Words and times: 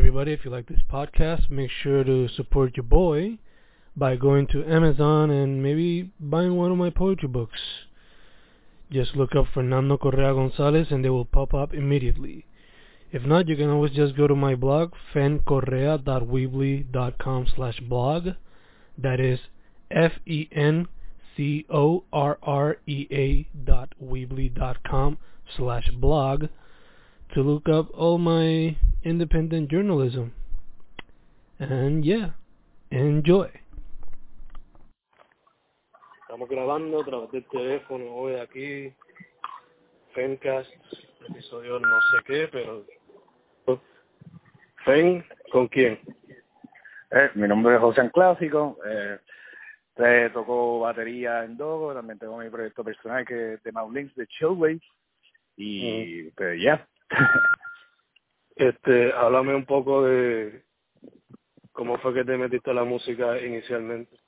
everybody. 0.00 0.32
If 0.32 0.44
you 0.46 0.50
like 0.50 0.66
this 0.66 0.80
podcast, 0.90 1.50
make 1.50 1.70
sure 1.82 2.02
to 2.02 2.26
support 2.28 2.74
your 2.74 2.84
boy 2.84 3.36
by 3.94 4.16
going 4.16 4.46
to 4.46 4.64
Amazon 4.64 5.30
and 5.30 5.62
maybe 5.62 6.10
buying 6.18 6.56
one 6.56 6.72
of 6.72 6.78
my 6.78 6.88
poetry 6.88 7.28
books. 7.28 7.60
Just 8.90 9.14
look 9.14 9.36
up 9.36 9.44
Fernando 9.52 9.98
Correa 9.98 10.32
Gonzalez 10.32 10.86
and 10.88 11.04
they 11.04 11.10
will 11.10 11.26
pop 11.26 11.52
up 11.52 11.74
immediately. 11.74 12.46
If 13.12 13.24
not, 13.24 13.46
you 13.46 13.56
can 13.56 13.68
always 13.68 13.92
just 13.92 14.16
go 14.16 14.26
to 14.26 14.34
my 14.34 14.54
blog, 14.54 14.94
fencorrea.weebly.com 15.14 17.46
slash 17.54 17.80
blog. 17.80 18.28
That 18.96 19.20
is 19.20 19.38
F-E-N-C-O-R-R-E-A 19.90 20.86
dot 23.66 23.94
weebly 24.02 24.54
dot 24.54 24.82
com 24.82 25.18
slash 25.54 25.90
blog 25.90 26.46
to 27.34 27.42
look 27.42 27.68
up 27.68 27.88
all 27.96 28.18
my 28.18 28.76
independent 29.04 29.70
journalism. 29.70 30.32
And 31.58 32.04
yeah, 32.04 32.30
enjoy. 32.90 33.50
Estamos 36.22 36.48
grabando 36.48 37.00
a 37.00 37.04
través 37.04 37.30
del 37.32 37.44
teléfono 37.44 38.14
hoy 38.14 38.34
aquí, 38.34 38.94
Fencast, 40.14 40.70
episodio 41.28 41.80
no 41.80 42.00
sé 42.00 42.24
qué, 42.26 42.48
pero... 42.50 42.84
Fen, 44.84 45.24
¿con 45.52 45.68
quién? 45.68 45.98
Eh, 47.10 47.30
mi 47.34 47.46
nombre 47.46 47.74
es 47.74 47.80
José 47.80 48.10
Clásico, 48.12 48.78
eh, 48.86 49.18
te 49.94 50.30
toco 50.30 50.80
batería 50.80 51.44
en 51.44 51.56
Dogo, 51.56 51.92
también 51.92 52.18
tengo 52.18 52.38
mi 52.38 52.48
proyecto 52.48 52.82
personal 52.82 53.26
que 53.26 53.54
es 53.54 53.62
de 53.62 53.72
Maulings 53.72 54.14
de 54.14 54.26
Chillwave, 54.28 54.80
y 55.56 56.22
mm. 56.28 56.34
pues 56.36 56.62
ya. 56.62 56.88
este, 58.56 59.12
háblame 59.12 59.54
un 59.54 59.66
poco 59.66 60.04
de 60.04 60.64
cómo 61.72 61.98
fue 61.98 62.14
que 62.14 62.24
te 62.24 62.36
metiste 62.36 62.70
a 62.70 62.74
la 62.74 62.84
música 62.84 63.38
inicialmente. 63.38 64.18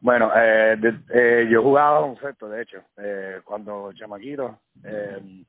Bueno, 0.00 0.32
eh, 0.34 0.76
eh, 1.10 1.48
yo 1.50 1.62
jugaba 1.62 2.00
baloncesto, 2.00 2.48
de 2.48 2.62
hecho, 2.62 2.82
eh, 2.96 3.40
cuando 3.44 3.92
chamaquito, 3.92 4.60
eh, 4.84 5.44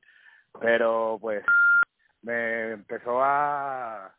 pero 0.60 1.18
pues 1.20 1.44
me 2.22 2.72
empezó 2.72 3.22
a 3.22 4.14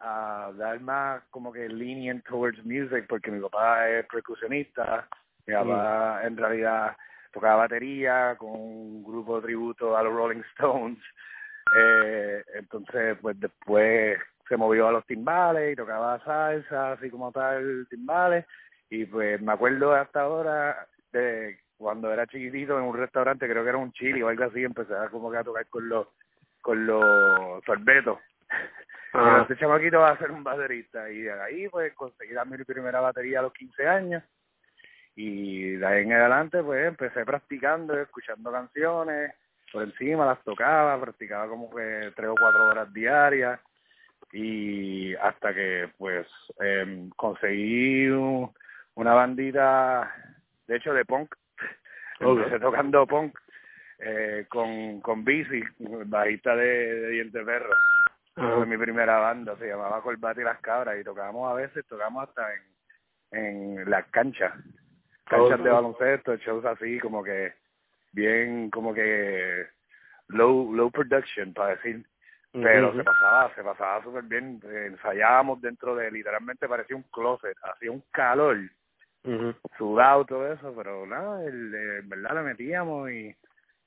a 0.00 0.52
dar 0.56 0.80
más 0.80 1.22
como 1.30 1.52
que 1.52 1.68
lenient 1.68 2.24
towards 2.24 2.64
music 2.64 3.06
porque 3.08 3.30
mi 3.30 3.40
papá 3.40 3.88
es 3.88 4.06
percusionista, 4.06 5.08
mi 5.46 5.54
papá 5.54 6.20
mm. 6.22 6.26
en 6.26 6.36
realidad 6.36 6.96
tocaba 7.32 7.56
batería 7.56 8.36
con 8.36 8.50
un 8.50 9.02
grupo 9.02 9.36
de 9.36 9.46
tributo 9.46 9.96
a 9.96 10.02
los 10.02 10.12
Rolling 10.12 10.42
Stones, 10.52 10.98
eh, 11.76 12.44
entonces 12.54 13.16
pues 13.20 13.38
después 13.40 14.18
se 14.48 14.56
movió 14.56 14.88
a 14.88 14.92
los 14.92 15.06
timbales 15.06 15.72
y 15.72 15.76
tocaba 15.76 16.22
salsa, 16.24 16.92
así 16.92 17.10
como 17.10 17.30
tal 17.32 17.86
timbales, 17.90 18.46
y 18.90 19.04
pues 19.04 19.40
me 19.42 19.52
acuerdo 19.52 19.94
hasta 19.94 20.22
ahora 20.22 20.86
de 21.12 21.58
cuando 21.76 22.12
era 22.12 22.26
chiquitito 22.26 22.76
en 22.76 22.84
un 22.84 22.96
restaurante, 22.96 23.48
creo 23.48 23.62
que 23.62 23.68
era 23.68 23.78
un 23.78 23.92
chili 23.92 24.22
o 24.22 24.28
algo 24.28 24.44
así, 24.44 24.64
empecé 24.64 24.94
a 24.94 25.08
como 25.08 25.30
que 25.30 25.38
a 25.38 25.44
tocar 25.44 25.66
con 25.68 25.88
los 25.88 26.06
con 26.60 26.86
los 26.86 27.64
sorbetos. 27.64 28.18
Ah. 29.14 29.38
Este 29.40 29.56
chamaquito 29.56 30.00
va 30.00 30.10
a 30.10 30.18
ser 30.18 30.30
un 30.30 30.44
baterista 30.44 31.10
y 31.10 31.22
de 31.22 31.32
ahí 31.32 31.68
pues 31.70 31.94
conseguí 31.94 32.34
mi 32.44 32.62
primera 32.62 33.00
batería 33.00 33.38
a 33.38 33.42
los 33.42 33.54
15 33.54 33.88
años 33.88 34.22
y 35.20 35.70
de 35.72 35.84
ahí 35.84 36.04
en 36.04 36.12
adelante 36.12 36.62
pues 36.62 36.86
empecé 36.86 37.24
practicando, 37.24 38.00
escuchando 38.00 38.52
canciones, 38.52 39.34
por 39.72 39.82
encima 39.82 40.24
las 40.24 40.40
tocaba, 40.44 41.00
practicaba 41.00 41.48
como 41.48 41.68
que 41.74 42.12
tres 42.14 42.28
o 42.28 42.36
cuatro 42.38 42.68
horas 42.68 42.92
diarias 42.94 43.58
y 44.32 45.16
hasta 45.16 45.52
que 45.52 45.90
pues 45.98 46.24
eh, 46.60 47.08
conseguí 47.16 48.06
una 48.94 49.12
bandita, 49.14 50.08
de 50.68 50.76
hecho 50.76 50.94
de 50.94 51.04
punk, 51.04 51.34
empecé 52.20 52.60
tocando 52.60 53.04
punk 53.04 53.36
eh, 53.98 54.46
con, 54.48 55.00
con 55.00 55.24
Bici, 55.24 55.60
bajista 55.80 56.54
de, 56.54 56.94
de 56.94 57.08
Diente 57.08 57.44
Perro. 57.44 57.74
Fue 58.36 58.66
mi 58.66 58.76
primera 58.76 59.18
banda, 59.18 59.56
se 59.58 59.66
llamaba 59.66 60.00
Corbata 60.00 60.40
y 60.40 60.44
las 60.44 60.60
Cabras 60.60 60.96
y 60.96 61.02
tocábamos 61.02 61.50
a 61.50 61.54
veces, 61.54 61.84
tocamos 61.88 62.28
hasta 62.28 62.46
en, 63.32 63.80
en 63.80 63.90
las 63.90 64.06
canchas 64.12 64.52
canchas 65.28 65.62
de 65.62 65.70
baloncesto, 65.70 66.36
shows 66.36 66.64
así 66.64 66.98
como 67.00 67.22
que 67.22 67.52
bien, 68.12 68.70
como 68.70 68.94
que 68.94 69.66
low 70.28 70.72
low 70.74 70.90
production 70.90 71.52
para 71.52 71.76
decir, 71.76 72.04
pero 72.52 72.94
se 72.94 73.04
pasaba, 73.04 73.54
se 73.54 73.62
pasaba 73.62 74.02
súper 74.02 74.24
bien, 74.24 74.60
ensayábamos 74.64 75.60
dentro 75.60 75.94
de, 75.94 76.10
literalmente 76.10 76.68
parecía 76.68 76.96
un 76.96 77.04
closet, 77.04 77.56
hacía 77.62 77.90
un 77.90 78.02
calor, 78.10 78.58
sudado 79.76 80.24
todo 80.24 80.52
eso, 80.52 80.74
pero 80.76 81.06
nada, 81.06 81.44
el, 81.44 81.74
en 81.74 82.08
verdad 82.08 82.34
le 82.36 82.42
metíamos 82.42 83.10
y 83.10 83.36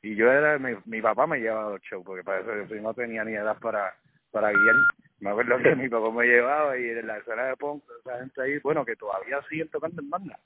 y 0.03 0.15
yo 0.15 0.31
era, 0.31 0.57
mi, 0.57 0.75
mi 0.85 1.01
papá 1.01 1.27
me 1.27 1.39
llevaba 1.39 1.67
a 1.67 1.69
los 1.71 1.81
shows, 1.81 2.03
porque 2.03 2.23
para 2.23 2.39
eso 2.39 2.73
yo 2.73 2.81
no 2.81 2.93
tenía 2.93 3.23
ni 3.23 3.33
edad 3.33 3.57
para, 3.59 3.93
para 4.31 4.49
guiar. 4.49 4.75
Me 5.19 5.29
acuerdo 5.29 5.57
que 5.59 5.75
mi 5.75 5.89
papá 5.89 6.11
me 6.11 6.25
llevaba 6.25 6.77
y 6.77 6.89
en 6.89 7.05
la 7.07 7.17
escena 7.17 7.45
de 7.45 7.55
punk, 7.55 7.83
esa 7.99 8.19
gente 8.19 8.41
ahí, 8.41 8.59
bueno, 8.59 8.83
que 8.83 8.95
todavía 8.95 9.41
siguen 9.47 9.69
tocando 9.69 10.01
en 10.01 10.09
banda. 10.09 10.39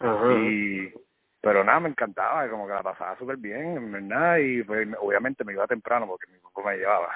Y, 0.00 0.92
pero 1.40 1.64
nada, 1.64 1.80
me 1.80 1.88
encantaba, 1.88 2.48
como 2.48 2.66
que 2.66 2.72
la 2.72 2.82
pasaba 2.82 3.16
súper 3.18 3.36
bien, 3.36 3.76
en 3.76 3.92
verdad, 3.92 4.38
y 4.38 4.62
pues, 4.62 4.88
obviamente 5.00 5.44
me 5.44 5.52
iba 5.52 5.66
temprano 5.66 6.06
porque 6.06 6.30
mi 6.30 6.38
papá 6.38 6.70
me 6.70 6.76
llevaba. 6.76 7.10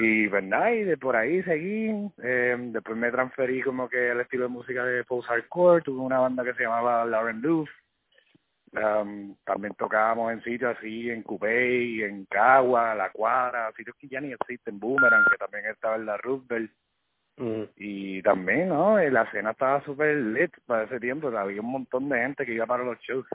Y 0.00 0.28
pues 0.28 0.42
nada, 0.42 0.72
y 0.72 0.82
de 0.84 0.96
por 0.96 1.14
ahí 1.14 1.42
seguí, 1.44 2.10
eh, 2.22 2.56
después 2.58 2.96
me 2.96 3.12
transferí 3.12 3.62
como 3.62 3.88
que 3.88 4.10
al 4.10 4.20
estilo 4.20 4.44
de 4.44 4.48
música 4.48 4.84
de 4.84 5.04
post-hardcore, 5.04 5.82
tuve 5.82 6.00
una 6.00 6.18
banda 6.18 6.42
que 6.42 6.54
se 6.54 6.64
llamaba 6.64 7.04
Lauren 7.04 7.40
Doof, 7.40 7.70
um, 8.72 9.36
también 9.44 9.72
tocábamos 9.74 10.32
en 10.32 10.42
sitios 10.42 10.76
así, 10.76 11.10
en 11.10 11.22
Coupé, 11.22 12.04
en 12.04 12.24
Cagua, 12.26 12.94
La 12.96 13.10
Cuadra, 13.10 13.70
sitios 13.76 13.94
que 13.96 14.08
ya 14.08 14.20
ni 14.20 14.32
existen, 14.32 14.80
Boomerang, 14.80 15.30
que 15.30 15.36
también 15.36 15.66
estaba 15.66 15.94
en 15.94 16.06
la 16.06 16.16
Roosevelt, 16.16 16.72
y 17.76 18.22
también, 18.22 18.68
¿no? 18.68 18.98
La 18.98 19.22
escena 19.22 19.50
estaba 19.50 19.82
súper 19.84 20.16
lit 20.16 20.52
para 20.66 20.84
ese 20.84 21.00
tiempo, 21.00 21.28
había 21.28 21.60
un 21.60 21.72
montón 21.72 22.08
de 22.08 22.18
gente 22.18 22.46
que 22.46 22.54
iba 22.54 22.66
para 22.66 22.84
los 22.84 22.98
shows. 23.00 23.26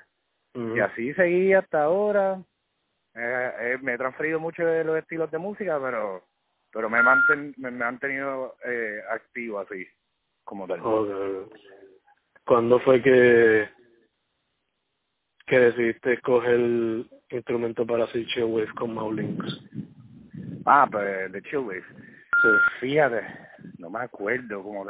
Y 0.54 0.80
así 0.80 1.14
seguí 1.14 1.54
hasta 1.54 1.84
ahora. 1.84 2.42
Eh, 3.16 3.52
eh, 3.60 3.78
me 3.82 3.94
he 3.94 3.98
transferido 3.98 4.40
mucho 4.40 4.66
de 4.66 4.84
los 4.84 4.98
estilos 4.98 5.30
de 5.32 5.38
música, 5.38 5.80
pero 5.82 6.24
pero 6.72 6.90
me, 6.90 7.02
manten, 7.02 7.54
me, 7.58 7.72
me 7.72 7.86
han 7.86 8.00
tenido 8.00 8.56
eh, 8.64 9.02
activo 9.10 9.60
así, 9.60 9.88
como 10.44 10.68
tal. 10.68 10.82
¿Cuándo 12.46 12.80
fue 12.82 13.02
que, 13.02 13.70
que 15.48 15.60
decidiste 15.60 16.14
escoger 16.14 16.54
el 16.54 17.10
instrumento 17.30 17.86
para 17.86 18.06
hacer 18.06 18.26
Chillwave 18.28 18.74
con 18.76 18.94
Maulings? 18.94 19.62
Ah, 20.66 20.88
pues 20.90 21.32
de 21.32 21.42
Chillwave. 21.44 21.84
fíjate, 22.80 23.22
no 23.78 23.90
me 23.90 24.00
acuerdo 24.00 24.64
cómo 24.64 24.86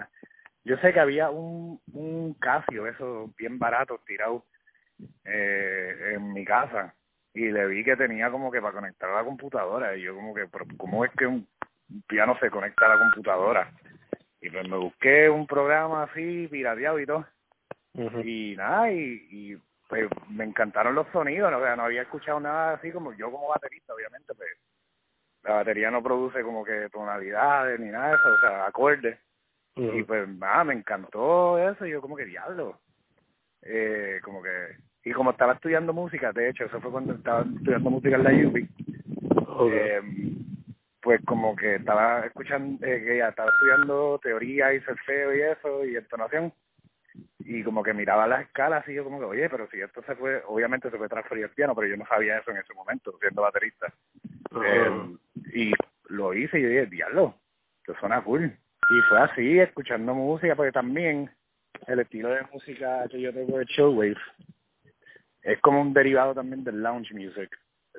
yo 0.63 0.77
sé 0.77 0.93
que 0.93 0.99
había 0.99 1.29
un 1.29 1.79
un 1.93 2.33
Casio 2.35 2.87
eso 2.87 3.33
bien 3.37 3.57
barato 3.59 3.99
tirado 4.05 4.45
eh, 5.25 6.13
en 6.15 6.33
mi 6.33 6.43
casa 6.45 6.93
y 7.33 7.51
le 7.51 7.67
vi 7.67 7.83
que 7.83 7.95
tenía 7.95 8.29
como 8.29 8.51
que 8.51 8.61
para 8.61 8.73
conectar 8.73 9.09
a 9.09 9.15
la 9.15 9.23
computadora 9.23 9.95
y 9.95 10.01
yo 10.01 10.15
como 10.15 10.33
que 10.33 10.47
pero 10.47 10.65
cómo 10.77 11.05
es 11.05 11.11
que 11.17 11.25
un, 11.25 11.47
piano 12.07 12.37
se 12.39 12.51
conecta 12.51 12.85
a 12.85 12.89
la 12.89 12.99
computadora 12.99 13.71
y 14.41 14.49
pues 14.49 14.67
me 14.67 14.77
busqué 14.77 15.29
un 15.29 15.47
programa 15.47 16.03
así 16.03 16.47
pirateado 16.47 16.99
y 16.99 17.05
todo. 17.05 17.25
Y 18.23 18.55
nada 18.55 18.91
y, 18.91 19.27
y 19.31 19.57
pues 19.87 20.07
me 20.29 20.43
encantaron 20.43 20.93
los 20.93 21.07
sonidos 21.11 21.51
no, 21.51 21.75
no 21.75 21.83
había 21.83 22.03
escuchado 22.03 22.39
nada 22.39 22.73
así 22.73 22.91
como 22.91 23.11
yo 23.13 23.31
como 23.31 23.49
baterista 23.49 23.93
obviamente 23.93 24.33
pues 24.35 24.49
la 25.43 25.55
batería 25.55 25.89
no 25.91 26.03
produce 26.03 26.41
como 26.43 26.63
que 26.63 26.89
tonalidades 26.89 27.79
ni 27.79 27.89
nada 27.89 28.09
de 28.09 28.15
eso, 28.15 28.29
o 28.29 28.39
sea, 28.39 28.65
acordes. 28.65 29.17
Y 29.75 30.03
pues, 30.03 30.27
nada, 30.27 30.65
me 30.65 30.73
encantó 30.73 31.57
eso, 31.57 31.85
y 31.85 31.91
yo 31.91 32.01
como 32.01 32.17
que 32.17 32.25
diablo. 32.25 32.79
Eh, 33.61 34.19
como 34.23 34.41
que, 34.43 34.49
y 35.03 35.11
como 35.11 35.31
estaba 35.31 35.53
estudiando 35.53 35.93
música, 35.93 36.33
de 36.33 36.49
hecho, 36.49 36.65
eso 36.65 36.81
fue 36.81 36.91
cuando 36.91 37.13
estaba 37.13 37.41
estudiando 37.41 37.89
música 37.89 38.15
en 38.15 38.23
la 38.23 38.31
UB, 38.31 38.67
eh, 39.71 40.01
pues 41.01 41.21
como 41.25 41.55
que 41.55 41.75
estaba 41.75 42.25
escuchando, 42.25 42.85
eh, 42.85 43.03
que 43.03 43.17
ya 43.17 43.29
estaba 43.29 43.49
estudiando 43.49 44.19
teoría 44.21 44.73
y 44.73 44.81
solfeo 44.81 45.35
y 45.35 45.41
eso, 45.41 45.85
y 45.85 45.95
entonación, 45.95 46.53
y 47.39 47.63
como 47.63 47.81
que 47.81 47.93
miraba 47.93 48.27
las 48.27 48.41
escalas 48.41 48.87
y 48.87 48.93
yo 48.93 49.03
como 49.03 49.19
que, 49.19 49.25
oye, 49.25 49.49
pero 49.49 49.67
si 49.69 49.81
esto 49.81 50.01
se 50.03 50.15
fue, 50.15 50.43
obviamente 50.45 50.89
se 50.91 50.97
fue 50.97 51.07
transferir 51.07 51.45
al 51.45 51.51
piano, 51.51 51.73
pero 51.73 51.87
yo 51.87 51.97
no 51.97 52.05
sabía 52.05 52.37
eso 52.37 52.51
en 52.51 52.57
ese 52.57 52.73
momento, 52.73 53.17
siendo 53.19 53.41
baterista. 53.41 53.91
Eh, 54.51 55.17
y 55.53 55.71
lo 56.07 56.33
hice 56.33 56.59
y 56.59 56.63
yo 56.63 56.69
dije, 56.69 56.85
diablo, 56.87 57.35
que 57.83 57.93
suena 57.95 58.23
cool. 58.23 58.45
Y 58.45 59.01
fue 59.07 59.19
así, 59.19 59.59
escuchando 59.59 60.13
música, 60.13 60.55
porque 60.55 60.71
también 60.71 61.29
el 61.87 61.99
estilo 61.99 62.29
de 62.29 62.41
música 62.51 63.07
que 63.09 63.21
yo 63.21 63.33
tengo 63.33 63.57
de 63.57 63.65
Chillwave 63.65 64.17
es 65.43 65.59
como 65.61 65.81
un 65.81 65.93
derivado 65.93 66.33
también 66.33 66.63
del 66.63 66.81
lounge 66.81 67.13
music. 67.13 67.49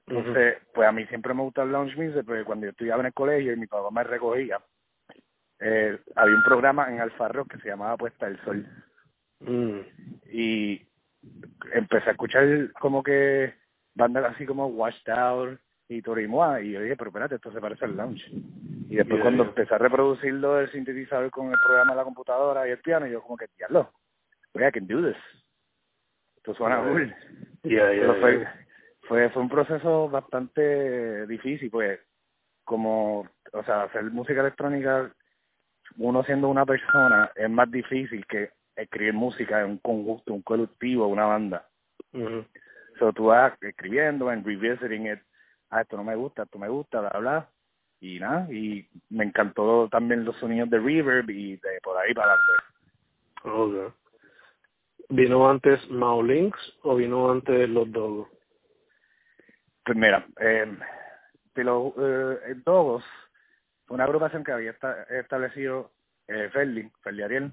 Entonces, 0.07 0.59
pues 0.75 0.89
a 0.89 0.93
mí 0.93 1.07
siempre 1.07 1.35
me 1.35 1.43
gusta 1.43 1.63
el 1.63 1.73
lounge 1.73 1.97
music, 1.97 2.25
porque 2.25 2.45
cuando 2.45 2.67
yo 2.67 2.71
estudiaba 2.71 3.01
en 3.01 3.07
el 3.07 3.15
colegio 3.15 3.53
y 3.53 3.57
mi 3.57 3.67
papá 3.67 3.91
me 3.91 4.05
recogía, 4.05 4.61
eh, 5.61 5.99
había 6.17 6.35
un 6.35 6.43
programa 6.43 6.91
en 6.91 7.01
Alfarro 7.01 7.45
que 7.45 7.59
se 7.59 7.69
llamaba 7.69 7.97
Puesta 7.97 8.27
del 8.27 8.41
Sol. 8.45 8.67
Mm. 9.41 9.81
Y 10.33 10.87
empecé 11.73 12.09
a 12.09 12.13
escuchar 12.13 12.73
como 12.73 13.03
que 13.03 13.55
bandas 13.95 14.35
así 14.35 14.47
como 14.47 14.67
Washed 14.67 15.09
Out 15.09 15.61
y 15.91 16.03
Torimoa, 16.03 16.63
y 16.63 16.71
yo 16.71 16.83
dije, 16.83 16.97
pero 16.97 17.11
espérate, 17.11 17.35
esto 17.35 17.51
se 17.51 17.61
parece 17.61 17.85
al 17.85 17.97
lounge. 17.97 18.25
Y 18.89 18.95
después 18.95 19.19
Yeah, 19.19 19.23
cuando 19.23 19.43
yeah. 19.43 19.51
empecé 19.51 19.75
a 19.75 19.79
reproducirlo 19.79 20.55
del 20.55 20.71
sintetizador 20.71 21.31
con 21.33 21.51
el 21.51 21.59
programa 21.59 21.93
de 21.93 21.97
la 21.97 22.05
computadora 22.05 22.69
y 22.69 22.71
el 22.71 22.79
piano, 22.79 23.09
yo 23.09 23.21
como 23.23 23.37
que, 23.37 23.47
diablo, 23.59 23.91
I 24.55 24.71
can 24.71 24.87
do 24.87 25.03
this. 25.03 25.17
Esto 26.37 26.55
suena 26.55 26.77
Yeah. 26.77 26.93
cool. 26.93 27.15
Pero 27.63 28.15
fue, 28.21 28.49
fue, 29.03 29.31
fue 29.31 29.43
un 29.43 29.49
proceso 29.49 30.09
bastante 30.09 31.27
difícil, 31.27 31.69
pues, 31.71 31.99
como, 32.65 33.29
o 33.53 33.65
sea, 33.65 33.83
hacer 33.83 34.05
música 34.05 34.43
electrónica, 34.43 35.13
uno 35.97 36.23
siendo 36.23 36.49
una 36.49 36.65
persona, 36.65 37.33
es 37.35 37.51
más 37.51 37.69
difícil 37.69 38.25
que 38.27 38.51
escribir 38.77 39.13
música 39.13 39.61
en 39.61 39.71
un 39.71 39.79
conjunto, 39.79 40.35
un 40.35 40.43
colectivo, 40.43 41.09
una 41.09 41.25
banda. 41.25 41.67
Ujú. 42.13 42.45
So, 43.01 43.13
tú 43.13 43.27
vas 43.27 43.53
escribiendo 43.61 44.29
and 44.29 44.47
revisiting 44.47 45.09
it, 45.09 45.19
ah, 45.71 45.81
esto 45.83 45.97
no 45.97 46.05
me 46.05 46.15
gusta, 46.17 46.43
esto 46.45 46.59
me 46.59 46.69
gusta, 46.69 47.01
bla, 47.01 47.19
bla, 47.19 47.49
y 48.01 48.19
nada, 48.19 48.53
y 48.53 48.89
me 49.11 49.25
encantó 49.25 49.89
también 49.91 50.25
los 50.25 50.37
sonidos 50.37 50.71
de 50.71 50.79
reverb 50.79 51.31
y 51.31 51.57
de 51.57 51.81
por 51.83 51.97
ahí 51.99 52.15
para 52.15 52.33
adelante. 52.35 52.63
Okay. 53.43 53.95
¿Vino 55.11 55.49
antes 55.49 55.91
Maulinx 55.91 56.57
o 56.83 56.97
vino 56.97 57.31
antes 57.31 57.69
Los 57.69 57.91
Dogos? 57.91 58.29
Pues 59.85 59.97
mira, 59.97 60.27
eh, 60.39 60.77
Pilo, 61.53 61.95
eh, 61.99 62.55
Dogos 62.65 63.05
fue 63.87 63.97
una 63.97 64.05
agrupación 64.05 64.45
que 64.45 64.53
había 64.53 64.71
esta- 64.71 65.03
establecido 65.05 65.91
eh, 66.29 66.49
Ferli, 66.53 66.89
Ferli 67.03 67.23
Ariel, 67.25 67.53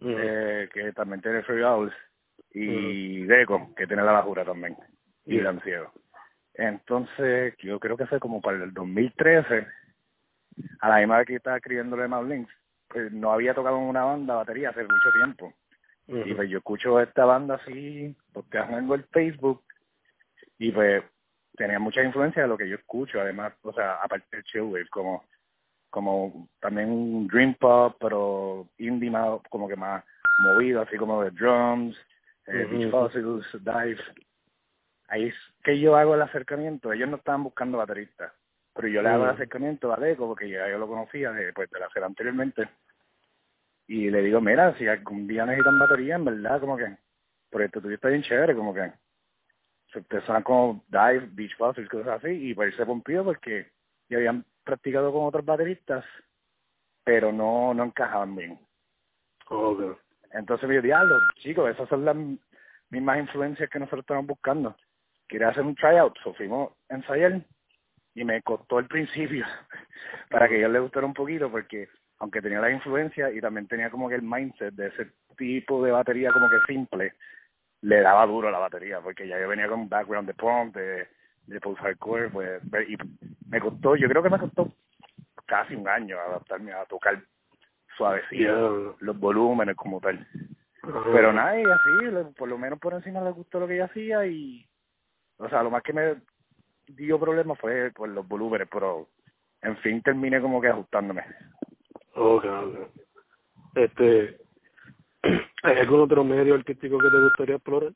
eh, 0.00 0.68
que 0.72 0.92
también 0.92 1.20
tiene 1.22 1.42
Free 1.44 1.62
Owls, 1.62 1.94
y 2.50 3.22
Deco, 3.24 3.72
que 3.76 3.86
tiene 3.86 4.02
la 4.02 4.12
bajura 4.12 4.44
también, 4.44 4.76
y 5.26 5.34
Yeah. 5.34 5.42
Gran 5.42 5.60
Ciego. 5.60 5.92
Entonces, 6.56 7.54
yo 7.58 7.78
creo 7.78 7.96
que 7.96 8.06
fue 8.06 8.18
como 8.18 8.40
para 8.40 8.62
el 8.64 8.72
2013, 8.72 9.66
a 10.80 10.88
la 10.88 10.98
misma 10.98 11.18
vez 11.18 11.26
que 11.26 11.34
estaba 11.36 11.56
escribiendo 11.56 11.96
de 11.96 12.08
Links, 12.08 12.52
pues 12.88 13.12
no 13.12 13.32
había 13.32 13.54
tocado 13.54 13.78
en 13.78 13.84
una 13.84 14.04
banda 14.04 14.36
batería 14.36 14.70
hace 14.70 14.82
mucho 14.82 15.12
tiempo. 15.14 15.52
Y 16.08 16.34
pues 16.34 16.48
yo 16.48 16.58
escucho 16.58 17.00
esta 17.00 17.24
banda 17.24 17.56
así, 17.56 18.14
porque 18.32 18.60
tengo 18.60 18.94
el 18.94 19.04
Facebook, 19.04 19.64
y 20.58 20.70
pues 20.70 21.02
tenía 21.56 21.78
mucha 21.78 22.02
influencia 22.02 22.42
de 22.42 22.48
lo 22.48 22.56
que 22.56 22.68
yo 22.68 22.76
escucho, 22.76 23.20
además, 23.20 23.52
o 23.62 23.72
sea, 23.72 23.96
aparte 23.96 24.36
del 24.36 24.44
chillwave, 24.44 24.88
como 24.88 25.24
como 25.96 26.48
también 26.60 26.90
un 26.90 27.26
dream 27.26 27.54
pop, 27.54 27.96
pero 27.98 28.68
indie 28.76 29.10
más, 29.10 29.40
como 29.48 29.66
que 29.66 29.76
más 29.76 30.04
movido, 30.40 30.82
así 30.82 30.98
como 30.98 31.22
de 31.22 31.30
drums, 31.30 31.96
eh, 32.46 32.66
Beach. 32.70 32.90
Fossils, 32.90 33.46
Dive. 33.64 34.02
Ahí 35.08 35.26
es 35.28 35.34
que 35.62 35.78
yo 35.78 35.96
hago 35.96 36.14
el 36.14 36.22
acercamiento, 36.22 36.92
ellos 36.92 37.08
no 37.08 37.16
estaban 37.16 37.44
buscando 37.44 37.78
bateristas, 37.78 38.32
pero 38.74 38.88
yo 38.88 39.02
le 39.02 39.08
hago 39.08 39.24
el 39.24 39.30
Mm. 39.30 39.34
acercamiento 39.34 39.92
a 39.92 39.96
Deco, 39.96 40.26
porque 40.26 40.48
ya 40.48 40.68
yo 40.68 40.78
lo 40.78 40.88
conocía 40.88 41.32
de, 41.32 41.52
pues, 41.52 41.70
de 41.70 41.80
la 41.80 41.86
hacer 41.86 42.02
anteriormente, 42.04 42.68
y 43.86 44.10
le 44.10 44.22
digo, 44.22 44.40
mira, 44.40 44.76
si 44.78 44.88
algún 44.88 45.26
día 45.26 45.46
necesitan 45.46 45.78
batería, 45.78 46.16
en 46.16 46.24
verdad, 46.24 46.60
como 46.60 46.76
que, 46.76 46.96
porque 47.50 47.68
tu 47.68 47.80
tuyo 47.80 47.94
está 47.94 48.08
bien 48.08 48.22
chévere, 48.22 48.54
como 48.56 48.74
que, 48.74 48.92
se 49.92 50.02
te 50.02 50.20
suenan 50.22 50.42
como 50.42 50.84
Dive, 50.88 51.28
Beach 51.32 51.56
Fossils, 51.56 51.88
cosas 51.88 52.22
así, 52.22 52.30
y 52.50 52.54
pues 52.54 52.74
se 52.74 52.84
pompió 52.84 53.22
porque 53.24 53.70
ya 54.08 54.16
habían 54.18 54.44
practicado 54.64 55.12
con 55.12 55.24
otros 55.24 55.44
bateristas, 55.44 56.04
pero 57.04 57.32
no, 57.32 57.72
no 57.72 57.84
encajaban 57.84 58.34
bien. 58.34 58.58
Okay. 59.48 59.92
Entonces 60.32 60.68
me 60.68 60.74
dijo, 60.74 60.82
diablo, 60.82 61.16
chicos, 61.36 61.70
esas 61.70 61.88
son 61.88 62.04
las 62.04 62.16
mismas 62.90 63.18
influencias 63.20 63.70
que 63.70 63.78
nosotros 63.78 64.00
estamos 64.00 64.26
buscando. 64.26 64.76
Quería 65.28 65.48
hacer 65.48 65.64
un 65.64 65.74
tryout, 65.74 66.16
so 66.22 66.32
fuimos 66.34 66.72
a 66.88 66.94
ensayar 66.94 67.40
y 68.14 68.24
me 68.24 68.40
costó 68.42 68.78
el 68.78 68.86
principio 68.86 69.44
para 70.30 70.48
que 70.48 70.58
ellos 70.58 70.70
les 70.70 70.82
gustara 70.82 71.06
un 71.06 71.14
poquito 71.14 71.50
porque 71.50 71.88
aunque 72.18 72.40
tenía 72.40 72.60
la 72.60 72.70
influencia 72.70 73.30
y 73.30 73.40
también 73.40 73.66
tenía 73.68 73.90
como 73.90 74.08
que 74.08 74.14
el 74.14 74.22
mindset 74.22 74.74
de 74.74 74.86
ese 74.88 75.10
tipo 75.36 75.84
de 75.84 75.90
batería 75.92 76.32
como 76.32 76.48
que 76.48 76.56
simple, 76.72 77.12
le 77.82 78.00
daba 78.00 78.24
duro 78.26 78.48
a 78.48 78.52
la 78.52 78.58
batería 78.58 79.00
porque 79.00 79.28
ya 79.28 79.38
yo 79.38 79.48
venía 79.48 79.68
con 79.68 79.80
un 79.80 79.88
background 79.88 80.26
de 80.26 80.34
punk, 80.34 80.74
de, 80.74 81.06
de 81.46 81.60
post 81.60 81.78
hardcore, 81.80 82.30
pues, 82.30 82.62
y 82.88 82.96
me 83.50 83.60
costó, 83.60 83.96
yo 83.96 84.08
creo 84.08 84.22
que 84.22 84.30
me 84.30 84.38
costó 84.38 84.72
casi 85.44 85.74
un 85.74 85.86
año 85.88 86.18
adaptarme 86.18 86.72
a 86.72 86.84
tocar 86.86 87.20
suavecito, 87.96 88.96
los 89.00 89.18
volúmenes 89.18 89.76
como 89.76 90.00
tal. 90.00 90.26
Pero 91.12 91.32
nada, 91.32 91.58
y 91.60 91.64
así, 91.64 92.06
le- 92.12 92.24
por 92.36 92.48
lo 92.48 92.58
menos 92.58 92.78
por 92.78 92.94
encima 92.94 93.20
le 93.20 93.30
gustó 93.32 93.60
lo 93.60 93.66
que 93.68 93.76
yo 93.76 93.84
hacía 93.84 94.26
y, 94.26 94.66
o 95.38 95.48
sea, 95.48 95.62
lo 95.62 95.70
más 95.70 95.82
que 95.82 95.92
me 95.92 96.16
dio 96.86 97.18
problema 97.18 97.54
fue 97.56 97.90
por 97.92 98.08
los 98.08 98.26
volúmenes, 98.26 98.68
pero 98.70 99.08
en 99.62 99.76
fin 99.78 100.02
terminé 100.02 100.40
como 100.40 100.60
que 100.60 100.68
ajustándome. 100.68 101.24
Okay, 102.14 102.50
okay. 102.50 102.86
Este, 103.74 104.40
¿hay 105.62 105.76
algún 105.78 106.00
otro 106.00 106.24
medio 106.24 106.54
artístico 106.54 106.98
que 106.98 107.10
te 107.10 107.20
gustaría 107.22 107.56
explorar? 107.56 107.92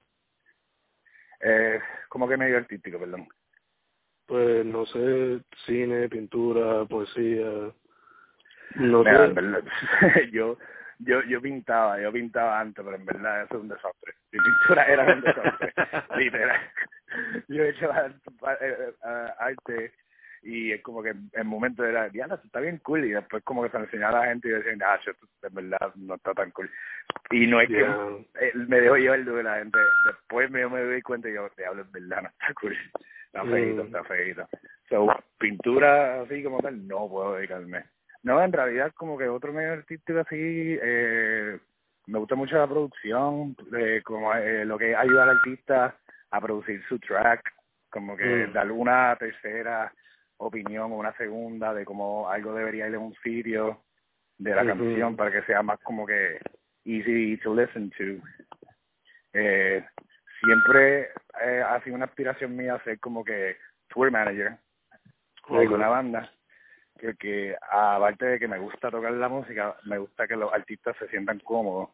Eh, 1.40 1.81
como 2.08 2.28
que 2.28 2.37
medio 2.37 2.58
artístico, 2.58 2.98
perdón. 2.98 3.26
Pues 4.26 4.64
no 4.64 4.86
sé, 4.86 5.40
cine, 5.66 6.08
pintura, 6.08 6.84
poesía, 6.84 7.72
no 8.76 8.98
Mira, 9.00 9.26
sé. 9.26 9.32
verdad, 9.32 9.64
yo, 10.32 10.56
yo, 11.00 11.23
yo 11.25 11.41
pintaba, 11.41 12.00
yo 12.00 12.12
pintaba 12.12 12.61
antes, 12.61 12.85
pero 12.85 12.97
en 12.97 13.05
verdad 13.05 13.43
eso 13.44 13.56
es 13.56 13.61
un 13.62 13.69
desastre. 13.69 14.14
Mi 14.32 14.38
pintura 14.38 14.85
era 14.85 15.14
un 15.14 15.20
desastre, 15.20 15.73
literal. 16.17 16.61
Yo 17.49 17.64
he 17.64 17.69
hecho 17.70 17.93
arte, 17.93 18.31
eh, 18.61 18.93
eh, 19.05 19.26
arte 19.38 19.93
y 20.43 20.73
es 20.73 20.82
como 20.82 21.02
que 21.02 21.11
en 21.11 21.31
el 21.35 21.44
momento 21.44 21.85
era, 21.85 22.06
esto 22.06 22.41
está 22.44 22.61
bien 22.61 22.79
cool, 22.79 23.05
y 23.05 23.11
después 23.11 23.43
como 23.44 23.62
que 23.62 23.70
se 23.70 23.79
lo 23.79 23.85
enseñaba 23.85 24.19
a 24.19 24.23
la 24.23 24.29
gente 24.29 24.49
y 24.49 24.52
ah, 24.82 24.94
esto 25.05 25.26
en 25.43 25.55
verdad 25.55 25.93
no 25.97 26.14
está 26.14 26.32
tan 26.32 26.50
cool. 26.52 26.70
Y 27.31 27.46
no 27.46 27.61
es 27.61 27.69
que 27.69 27.75
Yeah. 27.79 28.08
eh, 28.41 28.53
me 28.55 28.81
dejó 28.81 28.96
llevar 28.96 29.25
de 29.25 29.43
la 29.43 29.58
gente, 29.58 29.79
después 30.06 30.50
me, 30.50 30.67
me 30.69 30.81
doy 30.81 31.03
cuenta 31.03 31.29
y 31.29 31.35
yo, 31.35 31.49
diablo, 31.56 31.82
en 31.82 31.93
verdad 31.93 32.23
no 32.23 32.29
está 32.29 32.55
cool, 32.55 32.76
está 33.26 33.44
feito, 33.44 33.82
Mm. 33.82 33.87
está 33.87 34.05
feito. 34.05 34.49
So, 34.88 35.06
pintura 35.38 36.23
así 36.23 36.43
como 36.43 36.61
tal, 36.61 36.87
no 36.87 37.08
puedo 37.08 37.37
dedicarme. 37.37 37.85
No, 38.22 38.43
en 38.43 38.53
realidad 38.53 38.93
como 38.94 39.17
que 39.17 39.29
otro 39.29 39.53
medio 39.53 39.72
artístico 39.72 40.20
así, 40.20 40.36
eh, 40.82 41.58
me 42.06 42.19
gusta 42.19 42.34
mucho 42.34 42.56
la 42.56 42.67
producción, 42.67 43.56
eh, 43.77 44.03
como 44.05 44.34
eh, 44.34 44.65
lo 44.65 44.77
que 44.79 44.94
ayuda 44.94 45.22
al 45.22 45.31
artista 45.31 45.96
a 46.31 46.41
producir 46.41 46.82
su 46.89 46.98
track, 46.98 47.41
como 47.91 48.17
que 48.17 48.46
Mm. 48.46 48.53
darle 48.53 48.72
una 48.72 49.17
tercera 49.17 49.93
opinión 50.36 50.93
o 50.93 50.96
una 50.96 51.17
segunda 51.17 51.74
de 51.74 51.84
cómo 51.84 52.29
algo 52.31 52.55
debería 52.55 52.89
ir 52.89 52.94
en 52.94 53.00
un 53.00 53.15
sitio 53.22 53.82
de 54.39 54.55
la 54.55 54.65
canción 54.65 55.17
para 55.17 55.31
que 55.31 55.43
sea 55.43 55.62
más 55.62 55.79
como 55.81 56.06
que 56.06 56.41
easy 56.84 57.36
to 57.39 57.55
listen 57.55 57.91
to. 57.91 58.22
Eh, 59.32 59.84
siempre 60.41 61.10
eh, 61.43 61.62
ha 61.67 61.81
sido 61.82 61.96
una 61.96 62.06
aspiración 62.06 62.56
mía 62.56 62.81
ser 62.84 62.98
como 63.00 63.22
que 63.24 63.56
tour 63.89 64.10
manager 64.10 64.56
de 65.48 65.58
alguna 65.58 65.89
banda 65.89 66.32
que, 67.00 67.14
que 67.16 67.56
aparte 67.70 68.26
de 68.26 68.38
que 68.38 68.48
me 68.48 68.58
gusta 68.58 68.90
tocar 68.90 69.12
la 69.12 69.28
música, 69.28 69.76
me 69.84 69.98
gusta 69.98 70.28
que 70.28 70.36
los 70.36 70.52
artistas 70.52 70.96
se 70.98 71.08
sientan 71.08 71.40
cómodos 71.40 71.90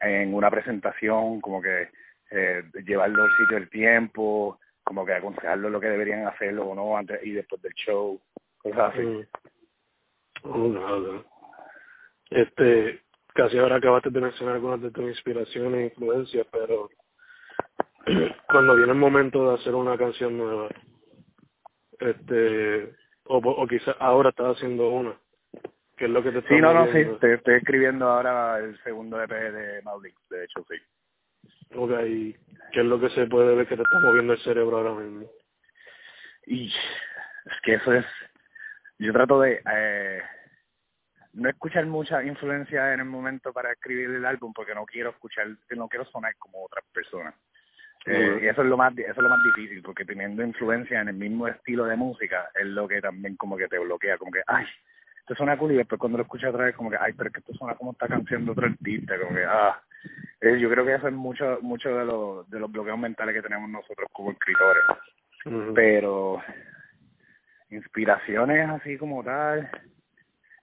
en 0.00 0.34
una 0.34 0.50
presentación, 0.50 1.40
como 1.40 1.60
que 1.60 1.88
eh, 2.30 2.62
llevarlo 2.84 3.24
al 3.24 3.30
sitio 3.38 3.58
del 3.58 3.70
tiempo, 3.70 4.58
como 4.84 5.04
que 5.04 5.14
aconsejarlo 5.14 5.70
lo 5.70 5.80
que 5.80 5.88
deberían 5.88 6.26
hacerlo 6.26 6.66
o 6.66 6.74
no 6.74 6.96
antes 6.96 7.20
y 7.24 7.32
después 7.32 7.60
del 7.62 7.72
show, 7.74 8.20
cosas 8.58 8.92
así. 8.92 9.02
Mm. 9.02 9.26
Okay, 10.44 10.76
okay. 10.76 11.24
Este, 12.30 13.00
casi 13.34 13.58
ahora 13.58 13.76
acabaste 13.76 14.10
de 14.10 14.20
mencionar 14.20 14.56
algunas 14.56 14.82
de 14.82 14.90
tus 14.90 15.04
inspiraciones 15.04 15.80
e 15.80 15.84
influencias, 15.84 16.46
pero 16.52 16.88
cuando 18.48 18.76
viene 18.76 18.92
el 18.92 18.98
momento 18.98 19.48
de 19.48 19.54
hacer 19.60 19.74
una 19.74 19.96
canción 19.96 20.36
nueva, 20.36 20.68
este, 21.98 22.94
o, 23.28 23.38
o 23.38 23.66
quizás 23.66 23.96
ahora 24.00 24.30
estás 24.30 24.56
haciendo 24.56 24.88
una, 24.88 25.18
¿qué 25.96 26.06
es 26.06 26.10
lo 26.10 26.22
que 26.22 26.32
te 26.32 26.42
Sí, 26.48 26.60
no, 26.60 26.72
no, 26.72 26.84
sí, 26.86 26.90
moviendo? 26.90 27.14
estoy, 27.14 27.32
estoy 27.32 27.54
escribiendo 27.56 28.08
ahora 28.08 28.58
el 28.58 28.78
segundo 28.82 29.22
EP 29.22 29.30
de 29.30 29.82
Maulix, 29.82 30.16
de 30.28 30.44
hecho, 30.44 30.64
sí. 30.68 30.76
Ok, 31.74 31.90
¿y 32.06 32.32
qué 32.72 32.80
es 32.80 32.86
lo 32.86 33.00
que 33.00 33.10
se 33.10 33.26
puede 33.26 33.54
ver 33.54 33.66
que 33.66 33.76
te 33.76 33.82
está 33.82 33.98
moviendo 33.98 34.32
el 34.32 34.40
cerebro 34.40 34.78
ahora 34.78 34.94
mismo? 34.94 35.28
Y 36.46 36.68
es 36.68 37.60
que 37.62 37.74
eso 37.74 37.92
es, 37.92 38.06
yo 38.98 39.12
trato 39.12 39.40
de 39.40 39.62
eh, 39.70 40.22
no 41.32 41.48
escuchar 41.48 41.86
mucha 41.86 42.22
influencia 42.24 42.94
en 42.94 43.00
el 43.00 43.06
momento 43.06 43.52
para 43.52 43.72
escribir 43.72 44.10
el 44.10 44.24
álbum 44.24 44.52
porque 44.52 44.74
no 44.74 44.86
quiero 44.86 45.10
escuchar, 45.10 45.48
no 45.70 45.88
quiero 45.88 46.04
sonar 46.06 46.34
como 46.36 46.64
otras 46.64 46.84
personas. 46.92 47.34
Eh, 48.06 48.38
y 48.42 48.46
eso 48.46 48.62
es 48.62 48.68
lo 48.68 48.76
más 48.76 48.96
eso 48.96 49.10
es 49.10 49.16
lo 49.16 49.28
más 49.28 49.42
difícil 49.42 49.82
porque 49.82 50.04
teniendo 50.04 50.44
influencia 50.44 51.00
en 51.00 51.08
el 51.08 51.16
mismo 51.16 51.48
estilo 51.48 51.86
de 51.86 51.96
música 51.96 52.48
es 52.54 52.64
lo 52.66 52.86
que 52.86 53.00
también 53.00 53.34
como 53.36 53.56
que 53.56 53.66
te 53.66 53.80
bloquea 53.80 54.16
como 54.16 54.30
que 54.30 54.42
ay 54.46 54.64
esto 55.18 55.34
suena 55.34 55.58
cool 55.58 55.72
y 55.72 55.76
después 55.78 55.98
cuando 55.98 56.18
lo 56.18 56.22
escuchas 56.22 56.50
otra 56.50 56.66
vez 56.66 56.76
como 56.76 56.88
que 56.88 56.98
ay 57.00 57.14
pero 57.14 57.28
es 57.28 57.32
que 57.32 57.40
esto 57.40 57.54
suena 57.54 57.74
como 57.74 57.90
esta 57.90 58.06
canción 58.06 58.44
de 58.44 58.52
otro 58.52 58.66
artista 58.66 59.18
como 59.18 59.34
que 59.34 59.44
ah. 59.44 59.82
Eh, 60.40 60.56
yo 60.60 60.70
creo 60.70 60.84
que 60.84 60.94
eso 60.94 61.08
es 61.08 61.14
mucho 61.14 61.58
mucho 61.62 61.88
de 61.88 62.04
los 62.04 62.48
de 62.48 62.60
los 62.60 62.70
bloqueos 62.70 62.98
mentales 62.98 63.34
que 63.34 63.42
tenemos 63.42 63.68
nosotros 63.68 64.08
como 64.12 64.30
escritores. 64.30 64.84
Pero 65.74 66.40
inspiraciones 67.70 68.68
así 68.68 68.96
como 68.96 69.24
tal 69.24 69.68